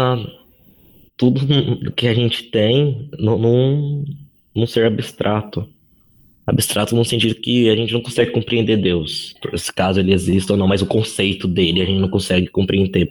tudo 1.17 1.93
que 1.93 2.07
a 2.07 2.15
gente 2.15 2.45
tem 2.45 3.09
num, 3.19 4.05
num 4.55 4.67
ser 4.67 4.87
abstrato. 4.87 5.69
Abstrato 6.47 6.95
no 6.95 7.05
sentido 7.05 7.37
que 7.37 7.71
a 7.71 7.77
gente 7.77 7.93
não 7.93 8.03
consegue 8.03 8.31
compreender 8.31 8.77
Deus, 8.77 9.35
se 9.57 9.73
caso 9.73 10.01
ele 10.01 10.13
exista 10.13 10.53
ou 10.53 10.59
não, 10.59 10.69
mas 10.69 10.83
o 10.83 10.87
conceito 10.87 11.49
dele 11.49 11.81
a 11.81 11.87
gente 11.87 12.01
não 12.01 12.11
consegue 12.11 12.49
compreender 12.49 13.11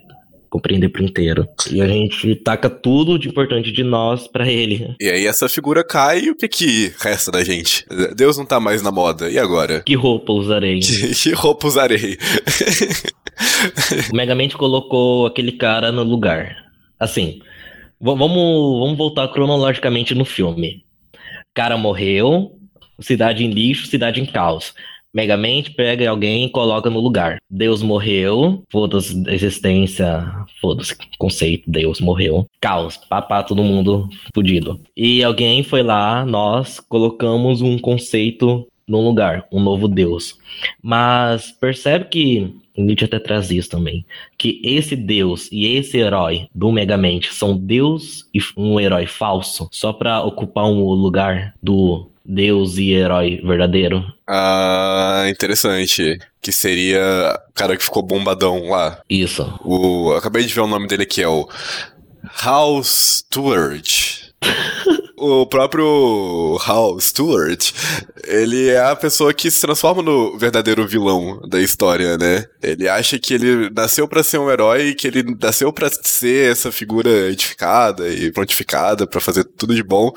compreender 0.54 0.88
por 0.88 1.02
inteiro. 1.02 1.48
E 1.68 1.82
a 1.82 1.88
gente 1.88 2.36
taca 2.36 2.70
tudo 2.70 3.18
de 3.18 3.28
importante 3.28 3.72
de 3.72 3.82
nós 3.82 4.28
para 4.28 4.48
ele. 4.48 4.94
E 5.00 5.10
aí 5.10 5.26
essa 5.26 5.48
figura 5.48 5.82
cai 5.82 6.20
e 6.20 6.30
o 6.30 6.36
que 6.36 6.46
que 6.46 6.92
resta 7.00 7.32
da 7.32 7.42
gente? 7.42 7.84
Deus 8.14 8.38
não 8.38 8.46
tá 8.46 8.60
mais 8.60 8.80
na 8.80 8.92
moda. 8.92 9.28
E 9.28 9.36
agora? 9.36 9.80
Que 9.80 9.96
roupa 9.96 10.32
usarei? 10.32 10.78
Que, 10.78 11.12
que 11.12 11.32
roupa 11.32 11.66
usarei? 11.66 12.16
o 14.12 14.14
Megamente 14.14 14.56
colocou 14.56 15.26
aquele 15.26 15.50
cara 15.50 15.90
no 15.90 16.04
lugar. 16.04 16.54
Assim, 17.00 17.40
vamos, 18.04 18.78
vamos 18.80 18.98
voltar 18.98 19.28
cronologicamente 19.28 20.14
no 20.14 20.24
filme. 20.24 20.84
Cara 21.54 21.78
morreu, 21.78 22.58
cidade 23.00 23.44
em 23.44 23.50
lixo, 23.50 23.86
cidade 23.86 24.20
em 24.20 24.26
caos. 24.26 24.74
Megamente 25.12 25.70
pega 25.70 26.10
alguém 26.10 26.44
e 26.44 26.50
coloca 26.50 26.90
no 26.90 26.98
lugar. 26.98 27.38
Deus 27.48 27.82
morreu, 27.82 28.64
foda-se 28.70 29.22
existência, 29.28 30.26
foda-se 30.60 30.96
conceito, 31.16 31.70
Deus 31.70 32.00
morreu. 32.00 32.46
Caos, 32.60 32.96
papá, 32.96 33.42
todo 33.42 33.62
mundo 33.62 34.08
fudido. 34.34 34.80
E 34.96 35.22
alguém 35.22 35.62
foi 35.62 35.84
lá, 35.84 36.26
nós 36.26 36.80
colocamos 36.80 37.62
um 37.62 37.78
conceito 37.78 38.66
no 38.88 39.00
lugar, 39.00 39.46
um 39.52 39.60
novo 39.60 39.86
Deus. 39.86 40.36
Mas 40.82 41.52
percebe 41.52 42.06
que 42.06 42.54
Nietzsche 42.76 43.04
até 43.04 43.18
traz 43.18 43.50
isso 43.50 43.70
também, 43.70 44.04
que 44.36 44.60
esse 44.64 44.96
Deus 44.96 45.48
e 45.52 45.76
esse 45.76 45.96
herói 45.98 46.48
do 46.54 46.72
Megamente 46.72 47.32
são 47.32 47.56
Deus 47.56 48.28
e 48.34 48.40
um 48.56 48.80
herói 48.80 49.06
falso, 49.06 49.68
só 49.70 49.92
para 49.92 50.22
ocupar 50.22 50.64
um 50.64 50.82
lugar 50.90 51.54
do 51.62 52.10
Deus 52.24 52.78
e 52.78 52.90
herói 52.90 53.40
verdadeiro. 53.44 54.04
Ah, 54.26 55.26
interessante. 55.28 56.18
Que 56.40 56.50
seria 56.52 57.38
o 57.48 57.52
cara 57.52 57.76
que 57.76 57.84
ficou 57.84 58.02
bombadão 58.02 58.70
lá. 58.70 59.00
Isso. 59.08 59.42
O, 59.62 60.12
acabei 60.12 60.44
de 60.44 60.54
ver 60.54 60.60
o 60.60 60.66
nome 60.66 60.86
dele 60.86 61.02
aqui, 61.02 61.22
é 61.22 61.28
o 61.28 61.48
House 62.42 63.24
Stewart. 63.26 64.13
O 65.24 65.46
próprio 65.46 66.58
Hal 66.64 67.00
Stewart, 67.00 67.72
ele 68.26 68.68
é 68.68 68.84
a 68.84 68.94
pessoa 68.94 69.32
que 69.32 69.50
se 69.50 69.60
transforma 69.60 70.02
no 70.02 70.38
verdadeiro 70.38 70.86
vilão 70.86 71.40
da 71.48 71.60
história, 71.60 72.18
né? 72.18 72.44
Ele 72.62 72.88
acha 72.88 73.18
que 73.18 73.34
ele 73.34 73.70
nasceu 73.70 74.06
para 74.06 74.22
ser 74.22 74.38
um 74.38 74.50
herói, 74.50 74.94
que 74.94 75.06
ele 75.06 75.24
nasceu 75.40 75.72
para 75.72 75.88
ser 75.90 76.52
essa 76.52 76.70
figura 76.70 77.10
edificada 77.30 78.08
e 78.08 78.30
prontificada 78.30 79.06
para 79.06 79.20
fazer 79.20 79.44
tudo 79.44 79.74
de 79.74 79.82
bom. 79.82 80.12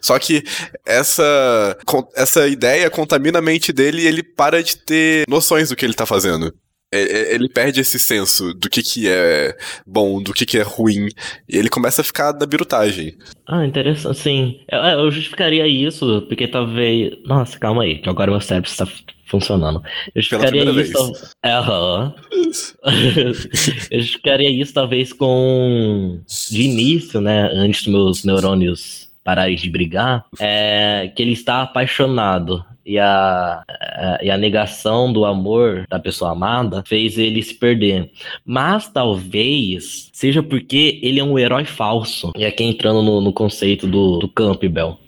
Só 0.00 0.18
que 0.18 0.42
essa, 0.84 1.76
essa 2.16 2.48
ideia 2.48 2.90
contamina 2.90 3.38
a 3.38 3.42
mente 3.42 3.72
dele 3.72 4.02
e 4.02 4.06
ele 4.06 4.22
para 4.22 4.62
de 4.62 4.76
ter 4.76 5.24
noções 5.28 5.68
do 5.68 5.76
que 5.76 5.84
ele 5.84 5.94
tá 5.94 6.04
fazendo. 6.06 6.52
É, 6.92 7.00
é, 7.00 7.34
ele 7.34 7.48
perde 7.48 7.80
esse 7.80 7.98
senso 7.98 8.54
do 8.54 8.70
que, 8.70 8.82
que 8.82 9.08
é 9.08 9.54
bom, 9.86 10.22
do 10.22 10.32
que, 10.32 10.46
que 10.46 10.58
é 10.58 10.62
ruim, 10.62 11.08
e 11.48 11.56
ele 11.56 11.68
começa 11.68 12.00
a 12.00 12.04
ficar 12.04 12.32
da 12.32 12.46
birutagem. 12.46 13.14
Ah, 13.46 13.64
interessante, 13.64 14.18
sim. 14.18 14.60
Eu, 14.70 14.78
eu 14.78 15.10
justificaria 15.10 15.66
isso, 15.66 16.24
porque 16.28 16.48
talvez. 16.48 17.12
Nossa, 17.24 17.58
calma 17.58 17.82
aí, 17.82 17.98
que 17.98 18.08
agora 18.08 18.30
meu 18.30 18.40
cérebro 18.40 18.70
está 18.70 18.86
funcionando. 19.26 19.82
Eu 20.14 20.22
justificaria 20.22 20.64
isso. 20.64 21.12
É, 21.42 21.60
uhum. 21.60 22.12
eu 23.90 24.00
justificaria 24.00 24.50
isso 24.50 24.72
talvez 24.72 25.12
com. 25.12 26.20
De 26.50 26.62
início, 26.62 27.20
né? 27.20 27.50
Antes 27.52 27.84
dos 27.84 27.92
meus 27.92 28.24
neurônios 28.24 29.08
pararem 29.22 29.56
de 29.56 29.68
brigar, 29.68 30.24
é 30.40 31.12
que 31.14 31.22
ele 31.22 31.32
está 31.32 31.60
apaixonado 31.60 32.64
e 32.88 32.98
a, 32.98 33.62
a, 33.68 34.18
e 34.22 34.30
a 34.30 34.38
negação 34.38 35.12
do 35.12 35.26
amor 35.26 35.86
da 35.90 35.98
pessoa 35.98 36.32
amada 36.32 36.82
fez 36.86 37.18
ele 37.18 37.42
se 37.42 37.54
perder. 37.54 38.10
Mas 38.46 38.88
talvez 38.88 40.08
seja 40.10 40.42
porque 40.42 40.98
ele 41.02 41.20
é 41.20 41.24
um 41.24 41.38
herói 41.38 41.66
falso. 41.66 42.32
E 42.34 42.46
aqui 42.46 42.64
entrando 42.64 43.02
no, 43.02 43.20
no 43.20 43.32
conceito 43.32 43.86
do, 43.86 44.18
do 44.18 44.28
Campbell. 44.28 44.98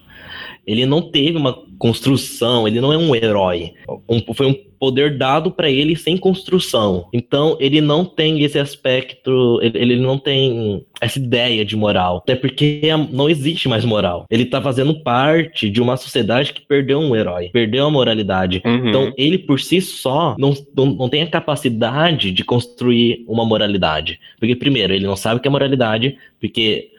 Ele 0.71 0.87
não 0.87 1.03
teve 1.03 1.37
uma 1.37 1.53
construção, 1.81 2.69
ele 2.69 2.81
não 2.81 2.93
é 2.93 2.99
um 2.99 3.15
herói. 3.15 3.73
Um, 4.09 4.35
foi 4.35 4.47
um 4.47 4.55
poder 4.79 5.17
dado 5.17 5.51
para 5.51 5.71
ele 5.71 5.97
sem 5.97 6.17
construção. 6.17 7.07
Então, 7.13 7.57
ele 7.59 7.81
não 7.81 8.05
tem 8.05 8.43
esse 8.43 8.59
aspecto, 8.59 9.59
ele, 9.63 9.79
ele, 9.79 9.97
não 9.97 10.19
tem 10.19 10.85
essa 11.01 11.19
ideia 11.19 11.65
de 11.65 11.77
moral. 11.77 12.19
Até 12.19 12.35
porque 12.35 12.83
não 13.11 13.29
existe 13.29 13.69
mais 13.69 13.85
moral. 13.85 14.27
Ele 14.31 14.45
tá 14.45 14.61
fazendo 14.61 15.03
parte 15.03 15.69
de 15.69 15.81
uma 15.81 15.97
sociedade 15.97 16.53
que 16.53 16.61
perdeu 16.61 16.99
um 16.99 17.17
herói, 17.17 17.49
perdeu 17.51 17.87
a 17.87 17.91
moralidade. 17.91 18.63
Uhum. 18.65 18.89
Então, 18.89 19.13
ele 19.17 19.39
por 19.39 19.59
si 19.59 19.81
só 19.81 20.37
não, 20.39 20.55
não, 20.77 20.87
não 20.87 21.09
tem 21.09 21.23
a 21.23 21.27
capacidade 21.27 22.31
de 22.31 22.45
construir 22.45 23.25
uma 23.27 23.45
moralidade. 23.45 24.21
Porque, 24.39 24.55
primeiro, 24.55 24.95
ele 24.95 25.07
não 25.07 25.17
sabe 25.17 25.39
o 25.39 25.43
que 25.43 25.49
é 25.49 25.51
moralidade, 25.51 26.17
porque 26.39 26.91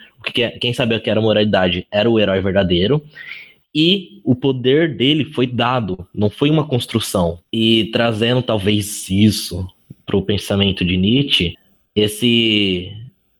quem 0.59 0.73
sabia 0.73 0.97
o 0.97 1.01
que 1.01 1.09
era 1.09 1.19
moralidade 1.19 1.87
era 1.91 2.09
o 2.09 2.19
herói 2.19 2.41
verdadeiro 2.41 3.01
e 3.73 4.21
o 4.23 4.35
poder 4.35 4.95
dele 4.95 5.25
foi 5.25 5.47
dado, 5.47 6.07
não 6.13 6.29
foi 6.29 6.49
uma 6.49 6.65
construção. 6.65 7.39
E 7.51 7.89
trazendo 7.91 8.41
talvez 8.41 9.09
isso 9.09 9.67
para 10.05 10.17
o 10.17 10.21
pensamento 10.21 10.83
de 10.83 10.97
Nietzsche, 10.97 11.55
esse 11.95 12.91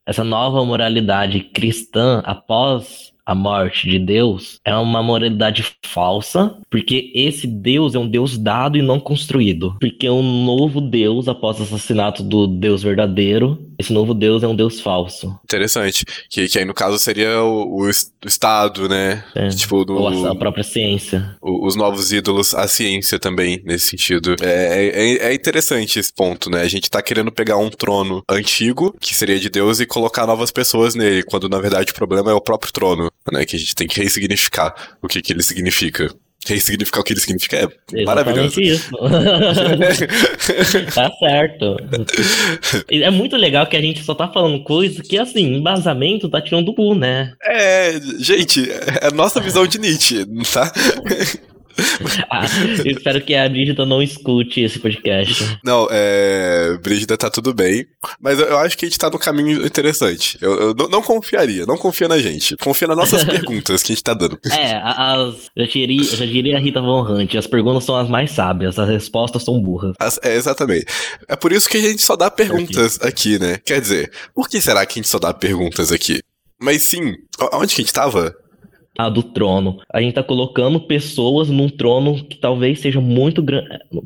essa 0.04 0.24
nova 0.24 0.64
moralidade 0.64 1.40
cristã 1.40 2.20
após 2.24 3.12
a 3.24 3.34
morte 3.34 3.88
de 3.88 4.00
Deus 4.00 4.58
é 4.64 4.74
uma 4.74 5.00
moralidade 5.02 5.64
falsa, 5.86 6.56
porque 6.68 7.12
esse 7.14 7.46
Deus 7.46 7.94
é 7.94 7.98
um 7.98 8.08
Deus 8.08 8.36
dado 8.36 8.76
e 8.76 8.82
não 8.82 8.98
construído. 8.98 9.76
Porque 9.80 10.10
um 10.10 10.44
novo 10.44 10.80
Deus, 10.80 11.28
após 11.28 11.60
o 11.60 11.62
assassinato 11.62 12.22
do 12.22 12.48
Deus 12.48 12.82
verdadeiro, 12.82 13.58
esse 13.82 13.92
novo 13.92 14.14
Deus 14.14 14.42
é 14.42 14.48
um 14.48 14.56
Deus 14.56 14.80
falso. 14.80 15.38
Interessante. 15.44 16.04
Que, 16.30 16.48
que 16.48 16.58
aí, 16.58 16.64
no 16.64 16.72
caso, 16.74 16.98
seria 16.98 17.42
o, 17.42 17.82
o 17.82 17.90
Estado, 18.24 18.88
né? 18.88 19.22
É. 19.34 19.48
Tipo, 19.50 19.84
do, 19.84 19.94
Ou 19.94 20.26
a, 20.26 20.32
a 20.32 20.34
própria 20.34 20.64
ciência. 20.64 21.36
o- 21.40 21.66
os 21.66 21.76
novos 21.76 22.12
ídolos, 22.12 22.54
a 22.54 22.66
ciência 22.66 23.18
também, 23.18 23.62
nesse 23.64 23.86
sentido. 23.90 24.34
É, 24.40 24.90
é, 24.92 25.28
é 25.30 25.34
interessante 25.34 25.98
esse 25.98 26.12
ponto, 26.12 26.48
né? 26.50 26.62
A 26.62 26.68
gente 26.68 26.88
tá 26.90 27.02
querendo 27.02 27.30
pegar 27.32 27.56
um 27.58 27.68
trono 27.70 28.22
antigo, 28.28 28.94
que 29.00 29.14
seria 29.14 29.38
de 29.38 29.50
Deus, 29.50 29.80
e 29.80 29.86
colocar 29.86 30.26
novas 30.26 30.50
pessoas 30.50 30.94
nele, 30.94 31.22
quando 31.22 31.48
na 31.48 31.58
verdade 31.60 31.92
o 31.92 31.94
problema 31.94 32.30
é 32.30 32.34
o 32.34 32.40
próprio 32.40 32.72
trono, 32.72 33.10
né? 33.32 33.44
Que 33.44 33.56
a 33.56 33.58
gente 33.58 33.74
tem 33.74 33.86
que 33.86 34.00
ressignificar 34.02 34.74
o 35.02 35.08
que, 35.08 35.20
que 35.20 35.32
ele 35.32 35.42
significa. 35.42 36.12
Ressignificar 36.46 37.00
o 37.00 37.04
que 37.04 37.12
ele 37.12 37.20
significa 37.20 37.56
é 37.56 38.04
maravilhoso. 38.04 38.60
Exatamente 38.60 38.62
isso. 38.62 38.90
tá 40.92 41.10
certo. 41.18 41.76
É 42.90 43.10
muito 43.10 43.36
legal 43.36 43.66
que 43.66 43.76
a 43.76 43.80
gente 43.80 44.02
só 44.02 44.14
tá 44.14 44.28
falando 44.28 44.62
coisas 44.64 45.06
que, 45.06 45.18
assim, 45.18 45.56
embasamento 45.56 46.28
tá 46.28 46.40
tirando 46.40 46.66
do 46.66 46.74
cu, 46.74 46.94
né? 46.94 47.32
É, 47.42 48.00
gente, 48.18 48.70
é 48.70 49.06
a 49.06 49.10
nossa 49.10 49.40
visão 49.40 49.66
de 49.66 49.78
Nietzsche, 49.78 50.24
tá? 50.52 50.72
Ah, 52.30 52.44
espero 52.84 53.20
que 53.20 53.34
a 53.34 53.48
Brígida 53.48 53.84
não 53.84 54.02
escute 54.02 54.60
esse 54.60 54.78
podcast. 54.78 55.58
Não, 55.64 55.86
é. 55.90 56.78
Brígida 56.82 57.16
tá 57.16 57.30
tudo 57.30 57.52
bem. 57.54 57.86
Mas 58.20 58.38
eu, 58.38 58.58
acho 58.58 58.76
que 58.76 58.86
a 58.86 58.88
gente 58.88 58.98
tá 58.98 59.10
no 59.10 59.18
caminho 59.18 59.64
interessante. 59.66 60.38
Eu, 60.40 60.54
eu 60.60 60.74
não, 60.74 60.88
não 60.88 61.02
confiaria, 61.02 61.66
não 61.66 61.76
confia 61.76 62.08
na 62.08 62.18
gente. 62.18 62.56
Confia 62.56 62.88
nas 62.88 62.96
nossas 62.96 63.24
perguntas 63.24 63.82
que 63.82 63.92
a 63.92 63.94
gente 63.94 64.04
tá 64.04 64.14
dando. 64.14 64.38
É, 64.50 64.80
as, 64.82 65.50
eu, 65.54 65.66
diria, 65.66 66.00
eu 66.00 66.16
já 66.16 66.26
diria 66.26 66.56
a 66.56 66.60
Rita 66.60 66.80
Von 66.80 67.02
Hunt, 67.02 67.34
as 67.34 67.46
perguntas 67.46 67.84
são 67.84 67.96
as 67.96 68.08
mais 68.08 68.30
sábias, 68.32 68.78
as 68.78 68.88
respostas 68.88 69.44
são 69.44 69.60
burras. 69.60 69.94
As- 69.98 70.18
É, 70.22 70.34
exatamente. 70.34 70.86
É 71.28 71.36
por 71.36 71.52
isso 71.52 71.68
que 71.68 71.76
a 71.76 71.80
gente 71.80 72.02
só 72.02 72.16
dá 72.16 72.30
perguntas 72.30 72.98
aqui, 73.02 73.38
né? 73.38 73.58
Quer 73.64 73.80
dizer, 73.80 74.10
por 74.34 74.48
que 74.48 74.60
será 74.60 74.84
que 74.86 74.98
a 74.98 75.02
gente 75.02 75.08
só 75.08 75.18
dá 75.18 75.32
perguntas 75.34 75.92
aqui? 75.92 76.20
Mas 76.60 76.82
sim, 76.82 77.14
aonde 77.52 77.74
que 77.74 77.80
a 77.82 77.84
gente 77.84 77.92
tava? 77.92 78.34
A 78.98 79.08
do 79.08 79.22
trono. 79.22 79.78
A 79.92 80.00
gente 80.02 80.14
tá 80.14 80.22
colocando 80.22 80.78
pessoas 80.80 81.48
num 81.48 81.68
trono 81.68 82.22
que 82.24 82.36
talvez 82.36 82.80
seja 82.80 83.00
muito, 83.00 83.42
gran 83.42 83.62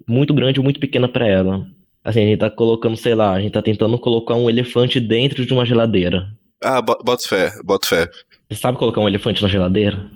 muito 0.07 0.33
grande 0.33 0.61
ou 0.61 0.65
muito 0.65 0.79
pequena 0.79 1.09
pra 1.09 1.27
ela. 1.27 1.67
Assim, 2.05 2.21
a 2.21 2.27
gente 2.27 2.39
tá 2.39 2.49
colocando, 2.49 2.97
sei 2.97 3.15
lá, 3.17 3.33
a 3.33 3.41
gente 3.41 3.53
tá 3.53 3.61
tentando 3.63 3.99
colocar 3.99 4.35
um 4.37 4.49
elefante 4.49 5.01
dentro 5.01 5.45
de 5.45 5.53
uma 5.53 5.67
geladeira. 5.67 6.29
Ah, 6.63 6.81
bo- 6.81 6.99
boto 7.05 7.29
fé, 7.29 7.53
boto 7.65 7.89
fé. 7.89 8.09
Você 8.49 8.61
sabe 8.61 8.79
colocar 8.79 9.01
um 9.01 9.09
elefante 9.09 9.43
na 9.43 9.49
geladeira? 9.49 10.09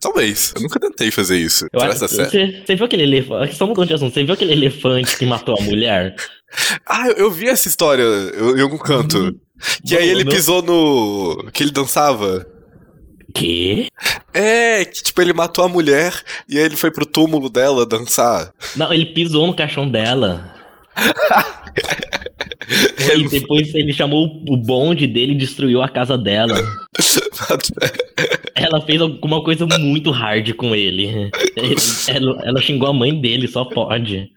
Talvez. 0.00 0.52
Eu 0.56 0.62
nunca 0.62 0.80
tentei 0.80 1.10
fazer 1.10 1.38
isso. 1.38 1.66
Eu 1.72 1.80
acho, 1.80 1.98
você, 2.00 2.62
você 2.66 2.74
viu 2.76 2.84
aquele 2.86 3.02
elefante? 3.04 3.54
Só 3.54 3.66
mudando 3.66 3.88
de 3.88 3.94
assunto. 3.94 4.12
Você 4.12 4.24
viu 4.24 4.34
aquele 4.34 4.52
elefante 4.52 5.16
que 5.16 5.26
matou 5.26 5.56
a 5.58 5.62
mulher? 5.62 6.14
Ah, 6.86 7.08
eu, 7.08 7.16
eu 7.16 7.30
vi 7.32 7.48
essa 7.48 7.66
história 7.66 8.02
eu- 8.04 8.56
em 8.56 8.60
algum 8.60 8.78
canto. 8.78 9.34
Que 9.86 9.96
aí 9.96 10.08
ele 10.08 10.24
pisou 10.24 10.62
no. 10.62 11.50
que 11.52 11.62
ele 11.62 11.72
dançava. 11.72 12.46
Quê? 13.34 13.88
É, 14.32 14.84
que 14.84 15.02
tipo, 15.02 15.20
ele 15.20 15.32
matou 15.32 15.64
a 15.64 15.68
mulher 15.68 16.22
e 16.48 16.56
aí 16.56 16.64
ele 16.64 16.76
foi 16.76 16.90
pro 16.90 17.04
túmulo 17.04 17.50
dela 17.50 17.84
dançar. 17.84 18.52
Não, 18.76 18.92
ele 18.92 19.06
pisou 19.06 19.46
no 19.46 19.54
caixão 19.54 19.88
dela. 19.88 20.54
E 22.66 23.28
depois 23.28 23.74
ele 23.74 23.92
chamou 23.92 24.42
o 24.48 24.56
bonde 24.56 25.06
dele 25.06 25.32
e 25.32 25.38
destruiu 25.38 25.82
a 25.82 25.88
casa 25.88 26.16
dela. 26.16 26.54
Ela 28.54 28.80
fez 28.80 29.00
alguma 29.00 29.42
coisa 29.42 29.66
muito 29.66 30.10
hard 30.10 30.54
com 30.54 30.74
ele. 30.74 31.30
Ela, 32.08 32.40
ela 32.44 32.60
xingou 32.60 32.88
a 32.88 32.92
mãe 32.92 33.20
dele, 33.20 33.48
só 33.48 33.64
pode. 33.64 34.30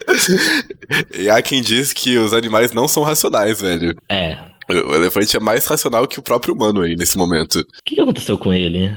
e 1.17 1.29
há 1.29 1.41
quem 1.41 1.62
diz 1.62 1.93
que 1.93 2.17
os 2.17 2.34
animais 2.34 2.71
não 2.71 2.88
são 2.88 3.04
racionais, 3.04 3.62
velho. 3.62 3.95
É. 4.10 4.38
O 4.69 4.95
elefante 4.95 5.38
é 5.38 5.39
mais 5.39 5.65
racional 5.65 6.08
que 6.08 6.19
o 6.19 6.23
próprio 6.23 6.53
humano 6.53 6.82
aí 6.82 6.95
nesse 6.95 7.17
momento. 7.17 7.60
O 7.60 7.65
que 7.86 7.99
aconteceu 7.99 8.38
com 8.38 8.53
ele? 8.53 8.93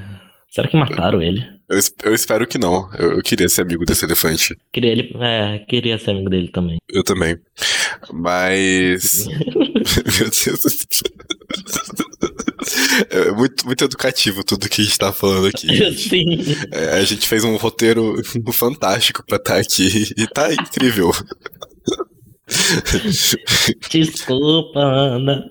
Será 0.51 0.67
que 0.67 0.77
mataram 0.77 1.23
ele? 1.23 1.47
Eu, 1.69 1.79
eu 2.05 2.15
espero 2.15 2.45
que 2.47 2.59
não. 2.59 2.91
Eu, 2.99 3.13
eu 3.13 3.23
queria 3.23 3.49
ser 3.49 3.63
amigo 3.63 3.85
desse 3.85 4.05
elefante. 4.05 4.57
Queria 4.73 4.91
ele. 4.91 5.15
É, 5.21 5.61
queria 5.61 5.97
ser 5.97 6.11
amigo 6.11 6.29
dele 6.29 6.49
também. 6.49 6.79
Eu 6.89 7.05
também. 7.05 7.39
Mas. 8.13 9.27
Meu 9.31 10.29
Deus. 10.29 10.77
É 13.11 13.31
muito, 13.31 13.65
muito 13.65 13.85
educativo 13.85 14.45
tudo 14.45 14.69
que 14.69 14.83
a 14.83 14.85
gente 14.85 14.99
tá 14.99 15.13
falando 15.13 15.47
aqui. 15.47 15.69
Sim. 15.95 16.39
É, 16.73 16.99
a 16.99 17.05
gente 17.05 17.29
fez 17.29 17.45
um 17.45 17.57
roteiro 17.57 18.21
fantástico 18.53 19.25
pra 19.25 19.37
estar 19.37 19.57
aqui 19.57 20.13
e 20.17 20.27
tá 20.27 20.53
incrível. 20.53 21.13
Desculpa, 23.91 24.81
Ana. 24.81 25.51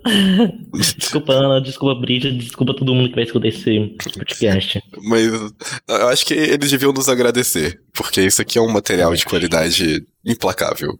Desculpa, 0.97 1.33
Ana. 1.33 1.61
Desculpa, 1.61 1.99
Brígida. 1.99 2.37
Desculpa 2.37 2.73
todo 2.73 2.93
mundo 2.93 3.09
que 3.09 3.15
vai 3.15 3.23
escutar 3.23 3.47
esse 3.47 3.95
podcast. 4.13 4.81
Mas 5.03 5.31
eu 5.87 6.07
acho 6.09 6.25
que 6.25 6.33
eles 6.33 6.71
deviam 6.71 6.91
nos 6.93 7.09
agradecer, 7.09 7.79
porque 7.93 8.21
isso 8.21 8.41
aqui 8.41 8.57
é 8.57 8.61
um 8.61 8.71
material 8.71 9.13
de 9.15 9.25
qualidade 9.25 10.03
implacável. 10.25 10.99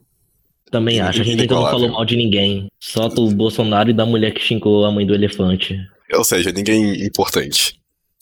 Também 0.72 1.00
acho. 1.00 1.22
A 1.22 1.24
gente 1.24 1.42
ainda 1.42 1.56
não 1.56 1.64
falou 1.64 1.90
mal 1.90 2.06
de 2.06 2.16
ninguém. 2.16 2.68
Só 2.80 3.08
do 3.08 3.30
Bolsonaro 3.32 3.90
e 3.90 3.94
da 3.94 4.06
mulher 4.06 4.34
que 4.34 4.42
xingou 4.42 4.86
a 4.86 4.92
mãe 4.92 5.06
do 5.06 5.16
elefante. 5.16 5.78
Ou 6.14 6.24
seja, 6.24 6.52
ninguém 6.52 7.06
importante. 7.06 7.80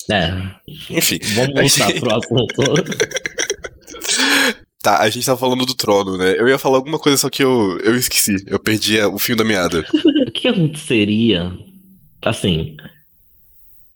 É. 0.09 0.31
Enfim. 0.89 1.19
Vamos 1.35 1.77
voltar 1.77 1.93
pro 1.99 2.15
assunto. 2.15 2.63
Tá, 4.88 5.02
a 5.02 5.10
gente 5.10 5.26
tava 5.26 5.38
falando 5.38 5.65
do 5.65 5.76
trono, 5.76 6.15
né? 6.17 6.39
Eu 6.39 6.47
ia 6.47 6.58
falar 6.58 6.78
alguma 6.78 6.97
coisa, 6.97 7.17
só 7.17 7.30
que 7.30 7.43
eu, 7.43 7.78
eu 7.80 7.93
esqueci. 7.97 8.38
Eu 8.47 8.58
perdi 8.58 8.97
a- 9.02 9.10
o 9.10 9.19
fio 9.19 9.36
da 9.36 9.43
meada. 9.43 9.86
O 10.26 10.32
que 10.32 10.47
aconteceria? 10.47 11.52
Assim. 12.21 12.78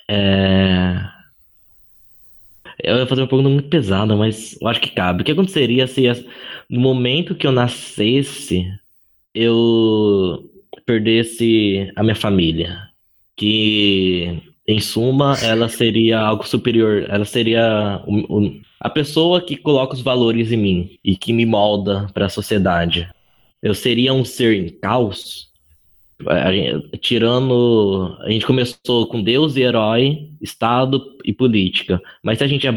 É. 0.09 0.95
Eu 2.83 2.97
ia 2.97 3.07
fazer 3.07 3.21
uma 3.21 3.27
pergunta 3.29 3.47
muito 3.49 3.69
pesada, 3.69 4.15
mas 4.17 4.57
eu 4.59 4.67
acho 4.67 4.81
que 4.81 4.89
cabe. 4.89 5.21
O 5.21 5.25
que 5.25 5.31
aconteceria 5.31 5.87
se 5.87 6.03
no 6.69 6.81
momento 6.81 7.35
que 7.35 7.47
eu 7.47 7.53
nascesse, 7.53 8.65
eu 9.33 10.43
perdesse 10.85 11.89
a 11.95 12.03
minha 12.03 12.15
família? 12.15 12.79
Que, 13.37 14.41
em 14.67 14.81
suma, 14.81 15.37
ela 15.41 15.69
seria 15.69 16.19
algo 16.19 16.45
superior. 16.45 17.05
Ela 17.07 17.23
seria 17.23 18.01
o- 18.05 18.39
o- 18.39 18.61
a 18.81 18.89
pessoa 18.89 19.39
que 19.39 19.55
coloca 19.55 19.93
os 19.93 20.01
valores 20.01 20.51
em 20.51 20.57
mim 20.57 20.99
e 21.03 21.15
que 21.15 21.31
me 21.31 21.45
molda 21.45 22.07
para 22.15 22.25
a 22.25 22.29
sociedade. 22.29 23.07
Eu 23.61 23.75
seria 23.75 24.11
um 24.11 24.25
ser 24.25 24.55
em 24.55 24.69
caos? 24.69 25.51
Tirando. 26.99 28.17
A 28.21 28.31
gente 28.31 28.45
começou 28.45 29.05
com 29.05 29.21
Deus 29.21 29.55
e 29.55 29.61
herói, 29.61 30.31
Estado 30.41 31.15
e 31.23 31.31
política. 31.31 32.01
Mas 32.23 32.39
se 32.39 32.43
a 32.43 32.47
gente 32.47 32.67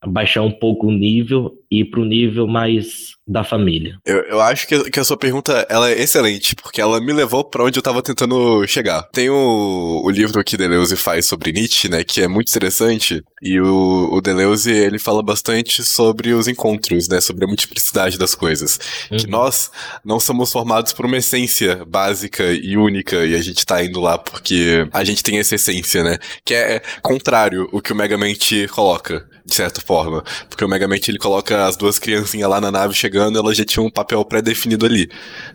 abaixar 0.00 0.44
um 0.44 0.50
pouco 0.52 0.86
o 0.86 0.92
nível 0.92 1.52
e 1.70 1.80
ir 1.80 1.90
pro 1.90 2.04
nível 2.04 2.46
mais 2.46 3.16
da 3.26 3.44
família. 3.44 3.98
Eu, 4.06 4.22
eu 4.22 4.40
acho 4.40 4.66
que, 4.66 4.90
que 4.90 4.98
a 4.98 5.04
sua 5.04 5.16
pergunta 5.16 5.66
ela 5.68 5.90
é 5.90 6.00
excelente, 6.00 6.54
porque 6.54 6.80
ela 6.80 6.98
me 6.98 7.12
levou 7.12 7.44
pra 7.44 7.62
onde 7.62 7.78
eu 7.78 7.82
tava 7.82 8.02
tentando 8.02 8.66
chegar. 8.66 9.02
Tem 9.12 9.28
o, 9.28 10.02
o 10.02 10.10
livro 10.10 10.42
que 10.42 10.56
Deleuze 10.56 10.96
faz 10.96 11.26
sobre 11.26 11.52
Nietzsche, 11.52 11.90
né, 11.90 12.02
que 12.04 12.22
é 12.22 12.28
muito 12.28 12.48
interessante, 12.48 13.22
e 13.42 13.60
o, 13.60 14.08
o 14.10 14.20
Deleuze, 14.22 14.70
ele 14.72 14.98
fala 14.98 15.22
bastante 15.22 15.84
sobre 15.84 16.32
os 16.32 16.48
encontros, 16.48 17.06
né, 17.06 17.20
sobre 17.20 17.44
a 17.44 17.48
multiplicidade 17.48 18.16
das 18.16 18.34
coisas. 18.34 18.78
Que 19.08 19.26
Uhum. 19.26 19.30
nós 19.30 19.70
não 20.04 20.18
somos 20.18 20.50
formados 20.50 20.92
por 20.92 21.04
uma 21.04 21.18
essência 21.18 21.84
básica 21.84 22.44
e 22.52 22.76
única, 22.78 23.26
e 23.26 23.34
a 23.34 23.42
gente 23.42 23.66
tá 23.66 23.84
indo 23.84 24.00
lá 24.00 24.16
porque 24.16 24.88
a 24.92 25.04
gente 25.04 25.22
tem 25.22 25.38
essa 25.38 25.54
essência, 25.54 26.02
né, 26.02 26.18
que 26.44 26.54
é 26.54 26.80
contrário 27.02 27.68
o 27.72 27.82
que 27.82 27.92
o 27.92 27.96
Megamente 27.96 28.66
coloca, 28.68 29.28
de 29.48 29.54
certa 29.54 29.80
forma. 29.80 30.22
Porque 30.48 30.62
o 30.64 30.68
Megamente, 30.68 31.10
ele 31.10 31.18
coloca 31.18 31.66
as 31.66 31.76
duas 31.76 31.98
criancinhas 31.98 32.48
lá 32.50 32.60
na 32.60 32.70
nave 32.70 32.92
chegando, 32.94 33.38
elas 33.38 33.56
já 33.56 33.64
tinham 33.64 33.86
um 33.86 33.90
papel 33.90 34.22
pré-definido 34.24 34.84
ali, 34.84 35.10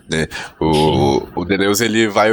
né? 0.10 0.27
O, 0.60 1.21
o 1.36 1.45
Deleuze, 1.45 1.86
ele 1.86 2.08
vai 2.08 2.32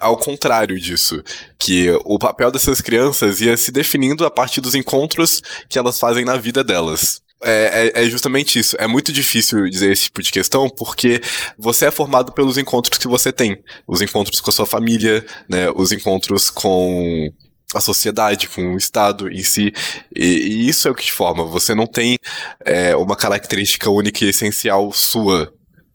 ao 0.00 0.16
contrário 0.16 0.78
disso, 0.80 1.22
que 1.58 1.90
o 2.04 2.18
papel 2.18 2.50
dessas 2.50 2.80
crianças 2.80 3.40
ia 3.40 3.56
se 3.56 3.70
definindo 3.70 4.26
a 4.26 4.30
partir 4.30 4.60
dos 4.60 4.74
encontros 4.74 5.40
que 5.68 5.78
elas 5.78 5.98
fazem 5.98 6.24
na 6.24 6.36
vida 6.36 6.64
delas. 6.64 7.22
É, 7.42 7.92
é- 7.94 8.04
é 8.04 8.10
justamente 8.10 8.58
isso. 8.58 8.74
É 8.78 8.86
muito 8.86 9.12
difícil 9.12 9.68
dizer 9.68 9.92
esse 9.92 10.04
tipo 10.04 10.22
de 10.22 10.32
questão, 10.32 10.68
porque 10.68 11.20
você 11.56 11.86
é 11.86 11.90
formado 11.90 12.32
pelos 12.32 12.58
encontros 12.58 12.98
que 12.98 13.06
você 13.06 13.30
tem. 13.32 13.58
Os 13.86 14.00
encontros 14.00 14.40
com 14.40 14.50
a 14.50 14.52
sua 14.52 14.66
família, 14.66 15.24
né? 15.48 15.70
Os 15.76 15.92
encontros 15.92 16.50
com 16.50 17.30
a 17.74 17.80
sociedade, 17.80 18.48
com 18.48 18.74
o 18.74 18.76
Estado 18.76 19.30
em 19.30 19.42
si. 19.42 19.72
E, 20.14 20.24
e 20.24 20.68
isso 20.68 20.86
é 20.86 20.90
o 20.90 20.94
que 20.94 21.04
te 21.04 21.12
forma. 21.12 21.44
Você 21.44 21.74
não 21.74 21.86
tem 21.86 22.18
é, 22.64 22.94
uma 22.96 23.16
característica 23.16 23.90
única 23.90 24.24
e 24.24 24.28
essencial 24.28 24.92
sua. 24.92 25.52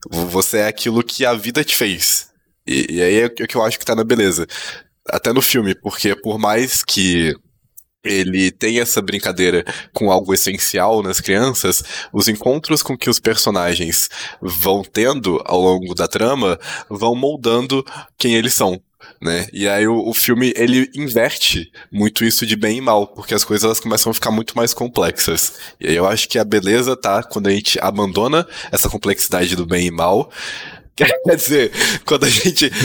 Você 0.10 0.58
é 0.58 0.68
aquilo 0.68 1.04
que 1.04 1.26
a 1.26 1.34
vida 1.34 1.64
te 1.64 1.76
fez. 1.76 2.30
E, 2.68 2.96
e 2.96 3.02
aí 3.02 3.20
é 3.22 3.26
o 3.26 3.48
que 3.48 3.56
eu 3.56 3.64
acho 3.64 3.80
que 3.80 3.86
tá 3.86 3.96
na 3.96 4.04
beleza. 4.04 4.46
Até 5.08 5.34
no 5.34 5.42
filme, 5.42 5.74
porque 5.74 6.16
por 6.16 6.38
mais 6.38 6.84
que 6.84 7.34
ele 8.04 8.52
tem 8.52 8.80
essa 8.80 9.02
brincadeira 9.02 9.64
com 9.94 10.12
algo 10.12 10.34
essencial 10.34 11.04
nas 11.04 11.20
crianças, 11.20 11.84
os 12.12 12.28
encontros 12.28 12.82
com 12.82 12.98
que 12.98 13.10
os 13.10 13.20
personagens 13.20 14.10
vão 14.42 14.84
tendo 14.84 15.42
ao 15.46 15.60
longo 15.60 15.94
da 15.94 16.08
trama 16.08 16.60
vão 16.90 17.16
moldando 17.16 17.86
quem 18.18 18.36
eles 18.36 18.54
são. 18.54 18.82
Né? 19.20 19.48
E 19.52 19.68
aí 19.68 19.88
o, 19.88 20.10
o 20.10 20.14
filme 20.14 20.54
ele 20.56 20.90
inverte 20.96 21.72
muito 21.92 22.24
isso 22.24 22.46
de 22.46 22.56
bem 22.56 22.78
e 22.78 22.82
mal, 22.82 23.08
porque 23.08 23.34
as 23.34 23.44
coisas 23.44 23.64
elas 23.64 23.80
começam 23.80 24.12
a 24.12 24.14
ficar 24.14 24.32
muito 24.32 24.56
mais 24.56 24.74
complexas. 24.74 25.54
E 25.80 25.88
aí 25.88 25.96
eu 25.96 26.08
acho 26.08 26.28
que 26.28 26.40
a 26.40 26.44
beleza 26.44 26.96
tá 26.96 27.24
quando 27.24 27.48
a 27.48 27.52
gente 27.52 27.80
abandona 27.80 28.48
essa 28.72 28.90
complexidade 28.90 29.56
do 29.56 29.66
bem 29.66 29.88
e 29.88 29.92
mal 29.92 30.32
Quer 31.26 31.36
dizer, 31.36 31.72
quando 32.06 32.26
a 32.26 32.30
gente. 32.30 32.72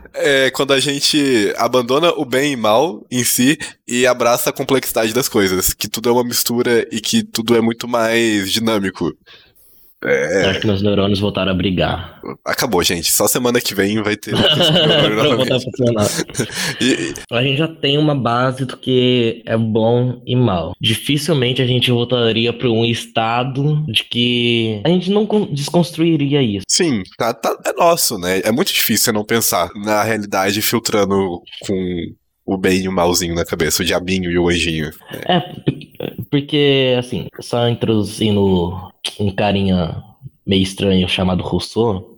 é, 0.13 0.49
quando 0.51 0.73
a 0.73 0.79
gente 0.79 1.53
abandona 1.57 2.11
o 2.11 2.25
bem 2.25 2.53
e 2.53 2.55
mal 2.55 3.05
em 3.09 3.23
si 3.23 3.57
e 3.87 4.05
abraça 4.05 4.49
a 4.49 4.53
complexidade 4.53 5.13
das 5.13 5.29
coisas. 5.29 5.73
Que 5.73 5.87
tudo 5.87 6.09
é 6.09 6.11
uma 6.11 6.23
mistura 6.23 6.87
e 6.91 6.99
que 6.99 7.23
tudo 7.23 7.55
é 7.55 7.61
muito 7.61 7.87
mais 7.87 8.51
dinâmico. 8.51 9.15
É... 10.03 10.49
Acho 10.49 10.61
que 10.61 10.67
meus 10.67 10.81
neurônios 10.81 11.19
voltaram 11.19 11.51
a 11.51 11.55
brigar. 11.55 12.19
Acabou, 12.43 12.81
gente. 12.81 13.11
Só 13.11 13.27
semana 13.27 13.61
que 13.61 13.75
vem 13.75 14.01
vai 14.01 14.15
ter. 14.15 14.33
e... 16.81 17.13
A 17.31 17.43
gente 17.43 17.57
já 17.57 17.67
tem 17.67 17.97
uma 17.97 18.15
base 18.15 18.65
do 18.65 18.77
que 18.77 19.43
é 19.45 19.55
bom 19.55 20.21
e 20.25 20.35
mal. 20.35 20.73
Dificilmente 20.81 21.61
a 21.61 21.67
gente 21.67 21.91
voltaria 21.91 22.51
para 22.51 22.69
um 22.69 22.83
estado 22.83 23.85
de 23.87 24.03
que 24.03 24.81
a 24.83 24.89
gente 24.89 25.11
não 25.11 25.27
desconstruiria 25.51 26.41
isso. 26.41 26.65
Sim, 26.67 27.03
tá, 27.17 27.33
tá, 27.33 27.55
é 27.65 27.73
nosso, 27.73 28.17
né? 28.17 28.41
É 28.43 28.51
muito 28.51 28.73
difícil 28.73 29.13
não 29.13 29.23
pensar 29.23 29.69
na 29.75 30.03
realidade 30.03 30.61
filtrando 30.61 31.41
com 31.65 32.05
o 32.45 32.57
bem 32.57 32.81
e 32.81 32.87
o 32.87 32.91
malzinho 32.91 33.35
na 33.35 33.45
cabeça, 33.45 33.81
o 33.81 33.85
diabinho 33.85 34.29
e 34.29 34.37
o 34.37 34.49
anjinho. 34.49 34.91
É, 35.27 35.41
porque, 36.31 36.95
assim, 36.97 37.27
só 37.41 37.67
introduzindo 37.67 38.89
um 39.19 39.29
carinha 39.31 40.01
meio 40.45 40.63
estranho 40.63 41.07
chamado 41.09 41.43
Rousseau, 41.43 42.17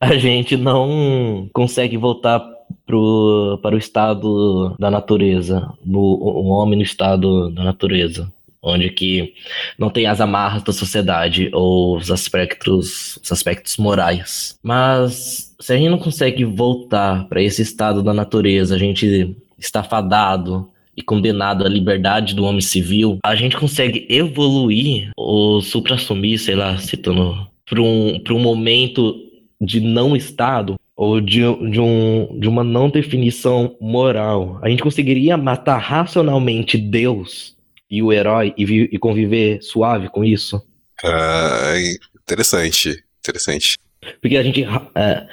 a 0.00 0.16
gente 0.16 0.56
não 0.56 1.48
consegue 1.52 1.98
voltar 1.98 2.40
pro, 2.86 3.58
para 3.62 3.74
o 3.74 3.78
estado 3.78 4.74
da 4.78 4.90
natureza, 4.90 5.70
no, 5.84 6.00
o 6.00 6.48
homem 6.48 6.78
no 6.78 6.82
estado 6.82 7.50
da 7.50 7.62
natureza, 7.62 8.32
onde 8.62 8.88
que 8.88 9.34
não 9.78 9.90
tem 9.90 10.06
as 10.06 10.20
amarras 10.20 10.62
da 10.62 10.72
sociedade 10.72 11.50
ou 11.52 11.98
os 11.98 12.10
aspectos, 12.10 13.18
os 13.22 13.30
aspectos 13.30 13.76
morais. 13.76 14.58
Mas 14.62 15.54
se 15.60 15.74
a 15.74 15.76
gente 15.76 15.90
não 15.90 15.98
consegue 15.98 16.44
voltar 16.44 17.28
para 17.28 17.42
esse 17.42 17.60
estado 17.60 18.02
da 18.02 18.14
natureza, 18.14 18.74
a 18.74 18.78
gente 18.78 19.36
está 19.58 19.82
fadado 19.82 20.71
e 20.96 21.02
condenado 21.02 21.64
à 21.64 21.68
liberdade 21.68 22.34
do 22.34 22.44
homem 22.44 22.60
civil, 22.60 23.18
a 23.24 23.34
gente 23.34 23.56
consegue 23.56 24.06
evoluir 24.08 25.10
ou 25.16 25.60
supra-assumir, 25.60 26.38
sei 26.38 26.54
lá, 26.54 26.76
citando, 26.78 27.46
para 27.64 27.80
um, 27.80 28.22
um 28.30 28.38
momento 28.38 29.14
de 29.60 29.80
não 29.80 30.14
Estado 30.16 30.76
ou 30.96 31.20
de, 31.20 31.40
de, 31.70 31.80
um, 31.80 32.38
de 32.38 32.48
uma 32.48 32.62
não 32.62 32.90
definição 32.90 33.76
moral. 33.80 34.58
A 34.62 34.68
gente 34.68 34.82
conseguiria 34.82 35.36
matar 35.36 35.78
racionalmente 35.78 36.76
Deus 36.76 37.56
e 37.90 38.02
o 38.02 38.12
herói 38.12 38.54
e, 38.56 38.88
e 38.92 38.98
conviver 38.98 39.62
suave 39.62 40.08
com 40.08 40.24
isso? 40.24 40.62
Ah, 41.04 41.74
interessante, 42.22 43.02
interessante. 43.20 43.76
Porque 44.20 44.36
a 44.36 44.42
gente. 44.42 44.64
É, 44.94 45.26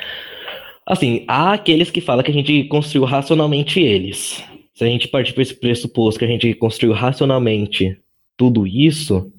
assim, 0.85 1.23
há 1.27 1.53
aqueles 1.53 1.89
que 1.91 2.01
falam 2.01 2.23
que 2.23 2.31
a 2.31 2.33
gente 2.33 2.63
construiu 2.65 3.05
racionalmente 3.05 3.79
eles. 3.79 4.43
Se 4.79 4.85
a 4.85 4.87
gente 4.87 5.09
partir 5.09 5.33
para 5.33 5.43
esse 5.43 5.53
pressuposto 5.53 6.17
que 6.17 6.23
a 6.23 6.27
gente 6.29 6.53
construiu 6.53 6.93
racionalmente 6.93 7.99
tudo 8.37 8.65
isso, 8.65 9.29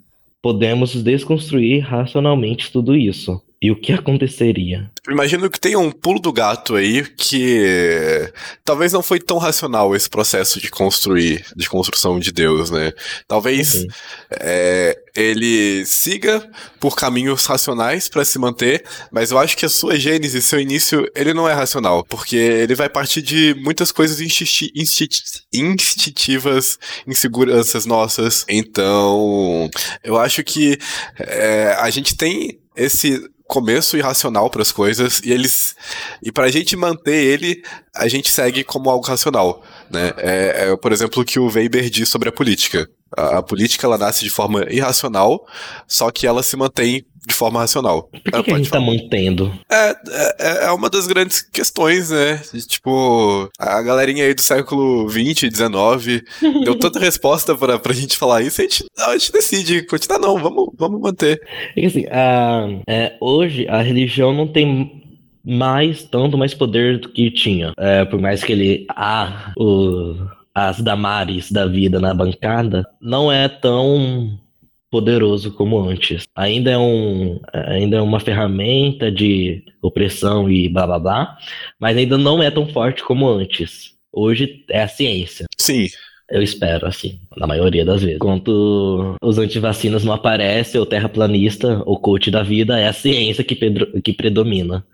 podemos 0.42 1.02
desconstruir 1.02 1.80
racionalmente 1.80 2.70
tudo 2.70 2.94
isso. 2.94 3.40
E 3.62 3.70
o 3.70 3.76
que 3.78 3.92
aconteceria? 3.92 4.90
Imagino 5.06 5.50
que 5.50 5.60
tenha 5.60 5.78
um 5.78 5.92
pulo 5.92 6.18
do 6.18 6.32
gato 6.32 6.76
aí 6.76 7.04
que 7.04 8.32
talvez 8.64 8.90
não 8.90 9.02
foi 9.02 9.20
tão 9.20 9.36
racional 9.36 9.94
esse 9.94 10.08
processo 10.08 10.58
de 10.58 10.70
construir, 10.70 11.44
de 11.54 11.68
construção 11.68 12.18
de 12.18 12.32
Deus, 12.32 12.70
né? 12.70 12.90
Talvez 13.28 13.74
uhum. 13.74 13.88
é, 14.30 14.98
ele 15.14 15.84
siga 15.84 16.48
por 16.78 16.96
caminhos 16.96 17.44
racionais 17.44 18.08
para 18.08 18.24
se 18.24 18.38
manter, 18.38 18.82
mas 19.12 19.30
eu 19.30 19.38
acho 19.38 19.54
que 19.58 19.66
a 19.66 19.70
sua 19.70 19.98
gênese, 19.98 20.40
seu 20.40 20.58
início, 20.58 21.06
ele 21.14 21.34
não 21.34 21.46
é 21.46 21.52
racional, 21.52 22.02
porque 22.04 22.36
ele 22.36 22.74
vai 22.74 22.88
partir 22.88 23.20
de 23.20 23.54
muitas 23.60 23.92
coisas 23.92 24.22
instinti 24.22 24.72
instintivas, 25.52 26.78
inseguranças 27.06 27.84
nossas. 27.84 28.46
Então, 28.48 29.68
eu 30.02 30.16
acho 30.16 30.42
que 30.42 30.78
é, 31.18 31.76
a 31.78 31.90
gente 31.90 32.16
tem 32.16 32.58
esse 32.74 33.22
começo 33.50 33.96
irracional 33.96 34.48
para 34.48 34.62
as 34.62 34.70
coisas 34.70 35.20
e 35.24 35.32
eles 35.32 35.74
e 36.22 36.30
para 36.30 36.44
a 36.44 36.50
gente 36.50 36.76
manter 36.76 37.16
ele 37.16 37.62
a 37.94 38.06
gente 38.06 38.30
segue 38.30 38.62
como 38.62 38.88
algo 38.88 39.04
racional 39.04 39.62
né? 39.90 40.12
É, 40.18 40.70
é 40.70 40.76
por 40.76 40.92
exemplo 40.92 41.22
o 41.22 41.24
que 41.24 41.38
o 41.38 41.50
Weber 41.50 41.90
diz 41.90 42.08
sobre 42.08 42.28
a 42.28 42.32
política 42.32 42.88
a, 43.16 43.38
a, 43.38 43.42
política 43.42 43.86
ela 43.86 43.98
nasce 43.98 44.24
de 44.24 44.30
forma 44.30 44.66
irracional 44.70 45.46
só 45.86 46.10
que 46.10 46.26
ela 46.26 46.42
se 46.42 46.56
mantém 46.56 47.04
de 47.26 47.34
forma 47.34 47.60
racional. 47.60 48.04
Por 48.04 48.20
que, 48.22 48.42
que 48.42 48.52
a 48.52 48.56
gente 48.56 48.70
tá 48.70 48.78
falar. 48.78 48.86
tá 48.86 48.92
mantendo? 48.92 49.52
É, 49.70 49.90
é, 49.90 50.64
é, 50.66 50.70
uma 50.72 50.88
das 50.88 51.06
grandes 51.06 51.42
questões, 51.42 52.10
né? 52.10 52.40
De, 52.52 52.66
tipo, 52.66 53.48
a 53.58 53.82
galerinha 53.82 54.24
aí 54.24 54.34
do 54.34 54.40
século 54.40 55.06
20, 55.08 55.48
19 55.48 56.24
deu 56.64 56.74
tanta 56.76 56.98
resposta 56.98 57.54
pra, 57.54 57.78
pra 57.78 57.92
gente 57.92 58.16
falar 58.16 58.42
isso, 58.42 58.60
a 58.60 58.64
gente, 58.64 58.84
a 58.98 59.12
gente 59.12 59.32
decide 59.32 59.82
continuar, 59.82 60.18
não, 60.18 60.38
vamos, 60.38 60.70
vamos 60.78 61.00
manter. 61.00 61.40
É 61.76 61.86
assim, 61.86 62.06
a, 62.10 62.68
é, 62.88 63.16
hoje 63.20 63.66
a 63.68 63.82
religião 63.82 64.32
não 64.32 64.46
tem 64.46 65.00
mais, 65.44 66.02
tanto 66.04 66.38
mais 66.38 66.54
poder 66.54 67.00
do 67.00 67.08
que 67.10 67.30
tinha. 67.30 67.72
É, 67.78 68.04
por 68.04 68.20
mais 68.20 68.42
que 68.42 68.52
ele. 68.52 68.86
Ah, 68.90 69.52
o, 69.56 70.14
as 70.54 70.80
Damares 70.80 71.50
da 71.50 71.66
vida 71.66 72.00
na 72.00 72.12
bancada, 72.12 72.86
não 73.00 73.30
é 73.30 73.48
tão 73.48 74.38
poderoso 74.90 75.52
como 75.52 75.78
antes. 75.78 76.24
Ainda 76.34 76.72
é, 76.72 76.78
um, 76.78 77.40
ainda 77.52 77.98
é 77.98 78.00
uma 78.00 78.18
ferramenta 78.18 79.10
de 79.10 79.62
opressão 79.80 80.50
e 80.50 80.68
blá 80.68 80.86
blá 80.86 80.98
blá, 80.98 81.38
mas 81.78 81.96
ainda 81.96 82.18
não 82.18 82.42
é 82.42 82.50
tão 82.50 82.66
forte 82.66 83.02
como 83.02 83.28
antes. 83.28 83.94
Hoje 84.12 84.64
é 84.68 84.82
a 84.82 84.88
ciência. 84.88 85.46
Sim. 85.56 85.86
Eu 86.28 86.42
espero, 86.42 86.86
assim, 86.86 87.20
na 87.36 87.46
maioria 87.46 87.84
das 87.84 88.02
vezes. 88.02 88.16
Enquanto 88.16 89.16
os 89.20 89.38
antivacinas 89.38 90.04
não 90.04 90.12
aparecem, 90.12 90.80
o 90.80 90.86
terraplanista, 90.86 91.82
o 91.84 91.98
coach 91.98 92.30
da 92.30 92.42
vida, 92.42 92.78
é 92.78 92.86
a 92.86 92.92
ciência 92.92 93.42
que, 93.42 93.56
que 94.00 94.12
predomina 94.12 94.84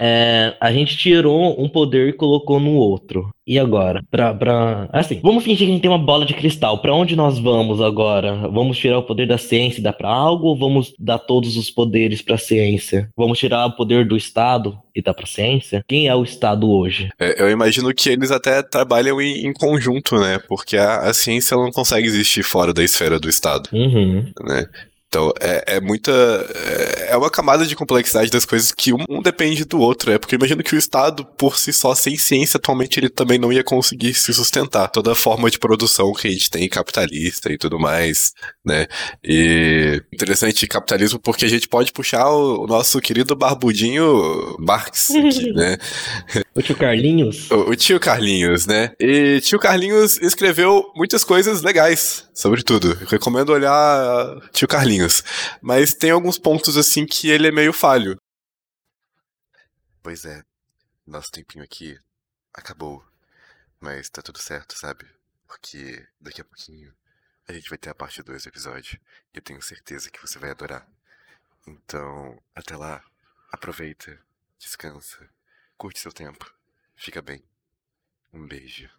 é, 0.00 0.54
a 0.60 0.72
gente 0.72 0.96
tirou 0.96 1.60
um 1.60 1.68
poder 1.68 2.08
e 2.08 2.12
colocou 2.12 2.60
no 2.60 2.72
outro. 2.72 3.30
E 3.48 3.58
agora? 3.58 4.04
Pra, 4.10 4.34
pra... 4.34 4.90
Assim, 4.92 5.20
vamos 5.22 5.42
fingir 5.42 5.66
que 5.66 5.72
a 5.72 5.74
gente 5.74 5.80
tem 5.80 5.90
uma 5.90 5.98
bola 5.98 6.26
de 6.26 6.34
cristal. 6.34 6.82
Para 6.82 6.94
onde 6.94 7.16
nós 7.16 7.38
vamos 7.38 7.80
agora? 7.80 8.46
Vamos 8.48 8.76
tirar 8.76 8.98
o 8.98 9.02
poder 9.02 9.26
da 9.26 9.38
ciência 9.38 9.80
e 9.80 9.82
dar 9.82 9.94
para 9.94 10.10
algo? 10.10 10.48
Ou 10.48 10.58
vamos 10.58 10.92
dar 10.98 11.18
todos 11.18 11.56
os 11.56 11.70
poderes 11.70 12.20
para 12.20 12.34
a 12.34 12.38
ciência? 12.38 13.08
Vamos 13.16 13.38
tirar 13.38 13.64
o 13.64 13.72
poder 13.72 14.06
do 14.06 14.18
Estado 14.18 14.78
e 14.94 15.00
dar 15.00 15.14
para 15.14 15.24
a 15.24 15.28
ciência? 15.28 15.82
Quem 15.88 16.08
é 16.08 16.14
o 16.14 16.24
Estado 16.24 16.70
hoje? 16.70 17.08
É, 17.18 17.42
eu 17.42 17.50
imagino 17.50 17.94
que 17.94 18.10
eles 18.10 18.30
até 18.30 18.62
trabalham 18.62 19.18
em, 19.18 19.46
em 19.46 19.52
conjunto, 19.54 20.20
né? 20.20 20.38
Porque 20.46 20.76
a, 20.76 21.08
a, 21.08 21.14
ciência 21.14 21.56
não 21.56 21.70
consegue 21.70 22.06
existir 22.06 22.42
fora 22.42 22.74
da 22.74 22.84
esfera 22.84 23.18
do 23.18 23.30
Estado. 23.30 23.70
Uhum. 23.72 24.30
Né? 24.46 24.66
Então, 25.08 25.32
é, 25.40 25.76
é 25.76 25.80
muita. 25.80 26.12
É, 26.12 27.12
é 27.12 27.16
uma 27.16 27.30
camada 27.30 27.64
de 27.64 27.74
complexidade 27.74 28.30
das 28.30 28.44
coisas 28.44 28.70
que 28.70 28.92
um, 28.92 29.04
um, 29.08 29.22
depende 29.22 29.64
do 29.64 29.80
outro, 29.80 30.12
é 30.12 30.18
porque 30.18 30.34
imagino 30.34 30.62
que 30.62 30.74
o 30.74 30.78
Estado, 30.78 31.24
por 31.24 31.58
si 31.58 31.72
só, 31.72 31.94
sem 31.94 32.16
ciência, 32.18 32.58
atualmente 32.58 33.00
ele 33.00 33.08
também 33.08 33.38
não 33.38 33.50
ia 33.50 33.64
conseguir 33.64 34.12
se 34.12 34.34
sustentar. 34.34 34.88
Toda 34.88 35.12
a 35.12 35.14
forma 35.14 35.50
de 35.50 35.58
produção 35.58 36.12
que 36.12 36.28
a 36.28 36.30
gente 36.30 36.50
tem, 36.50 36.68
capitalista 36.68 37.50
e 37.50 37.56
tudo 37.56 37.78
mais, 37.78 38.32
né? 38.64 38.86
E 39.24 40.02
interessante 40.12 40.66
capitalismo 40.66 41.18
porque 41.18 41.46
a 41.46 41.48
gente 41.48 41.66
pode 41.68 41.90
puxar 41.90 42.28
o, 42.28 42.64
o 42.64 42.66
nosso 42.66 43.00
querido 43.00 43.34
barbudinho 43.34 44.56
Marx 44.58 45.10
aqui, 45.10 45.52
né? 45.56 45.78
O 46.54 46.60
tio 46.60 46.76
Carlinhos? 46.76 47.50
O, 47.50 47.70
o 47.70 47.76
tio 47.76 47.98
Carlinhos, 47.98 48.66
né? 48.66 48.92
E 49.00 49.40
tio 49.40 49.58
Carlinhos 49.58 50.18
escreveu 50.20 50.84
muitas 50.94 51.24
coisas 51.24 51.62
legais, 51.62 52.24
sobretudo. 52.34 52.98
recomendo 53.06 53.54
olhar 53.54 54.38
tio 54.52 54.68
Carlinhos 54.68 54.97
mas 55.62 55.94
tem 55.94 56.10
alguns 56.10 56.38
pontos 56.38 56.76
assim 56.76 57.06
que 57.06 57.28
ele 57.28 57.48
é 57.48 57.52
meio 57.52 57.72
falho. 57.72 58.16
Pois 60.02 60.24
é, 60.24 60.42
nosso 61.06 61.30
tempinho 61.30 61.64
aqui 61.64 61.98
acabou. 62.52 63.04
Mas 63.80 64.08
tá 64.08 64.20
tudo 64.20 64.38
certo, 64.38 64.76
sabe? 64.76 65.06
Porque 65.46 66.06
daqui 66.20 66.40
a 66.40 66.44
pouquinho 66.44 66.92
a 67.46 67.52
gente 67.52 67.68
vai 67.70 67.78
ter 67.78 67.90
a 67.90 67.94
parte 67.94 68.22
2 68.22 68.42
do 68.42 68.48
episódio. 68.48 69.00
E 69.32 69.38
eu 69.38 69.42
tenho 69.42 69.62
certeza 69.62 70.10
que 70.10 70.20
você 70.20 70.38
vai 70.38 70.50
adorar. 70.50 70.86
Então, 71.66 72.42
até 72.54 72.76
lá, 72.76 73.02
aproveita, 73.52 74.18
descansa, 74.58 75.28
curte 75.76 76.00
seu 76.00 76.12
tempo, 76.12 76.50
fica 76.96 77.22
bem. 77.22 77.42
Um 78.32 78.46
beijo. 78.46 78.90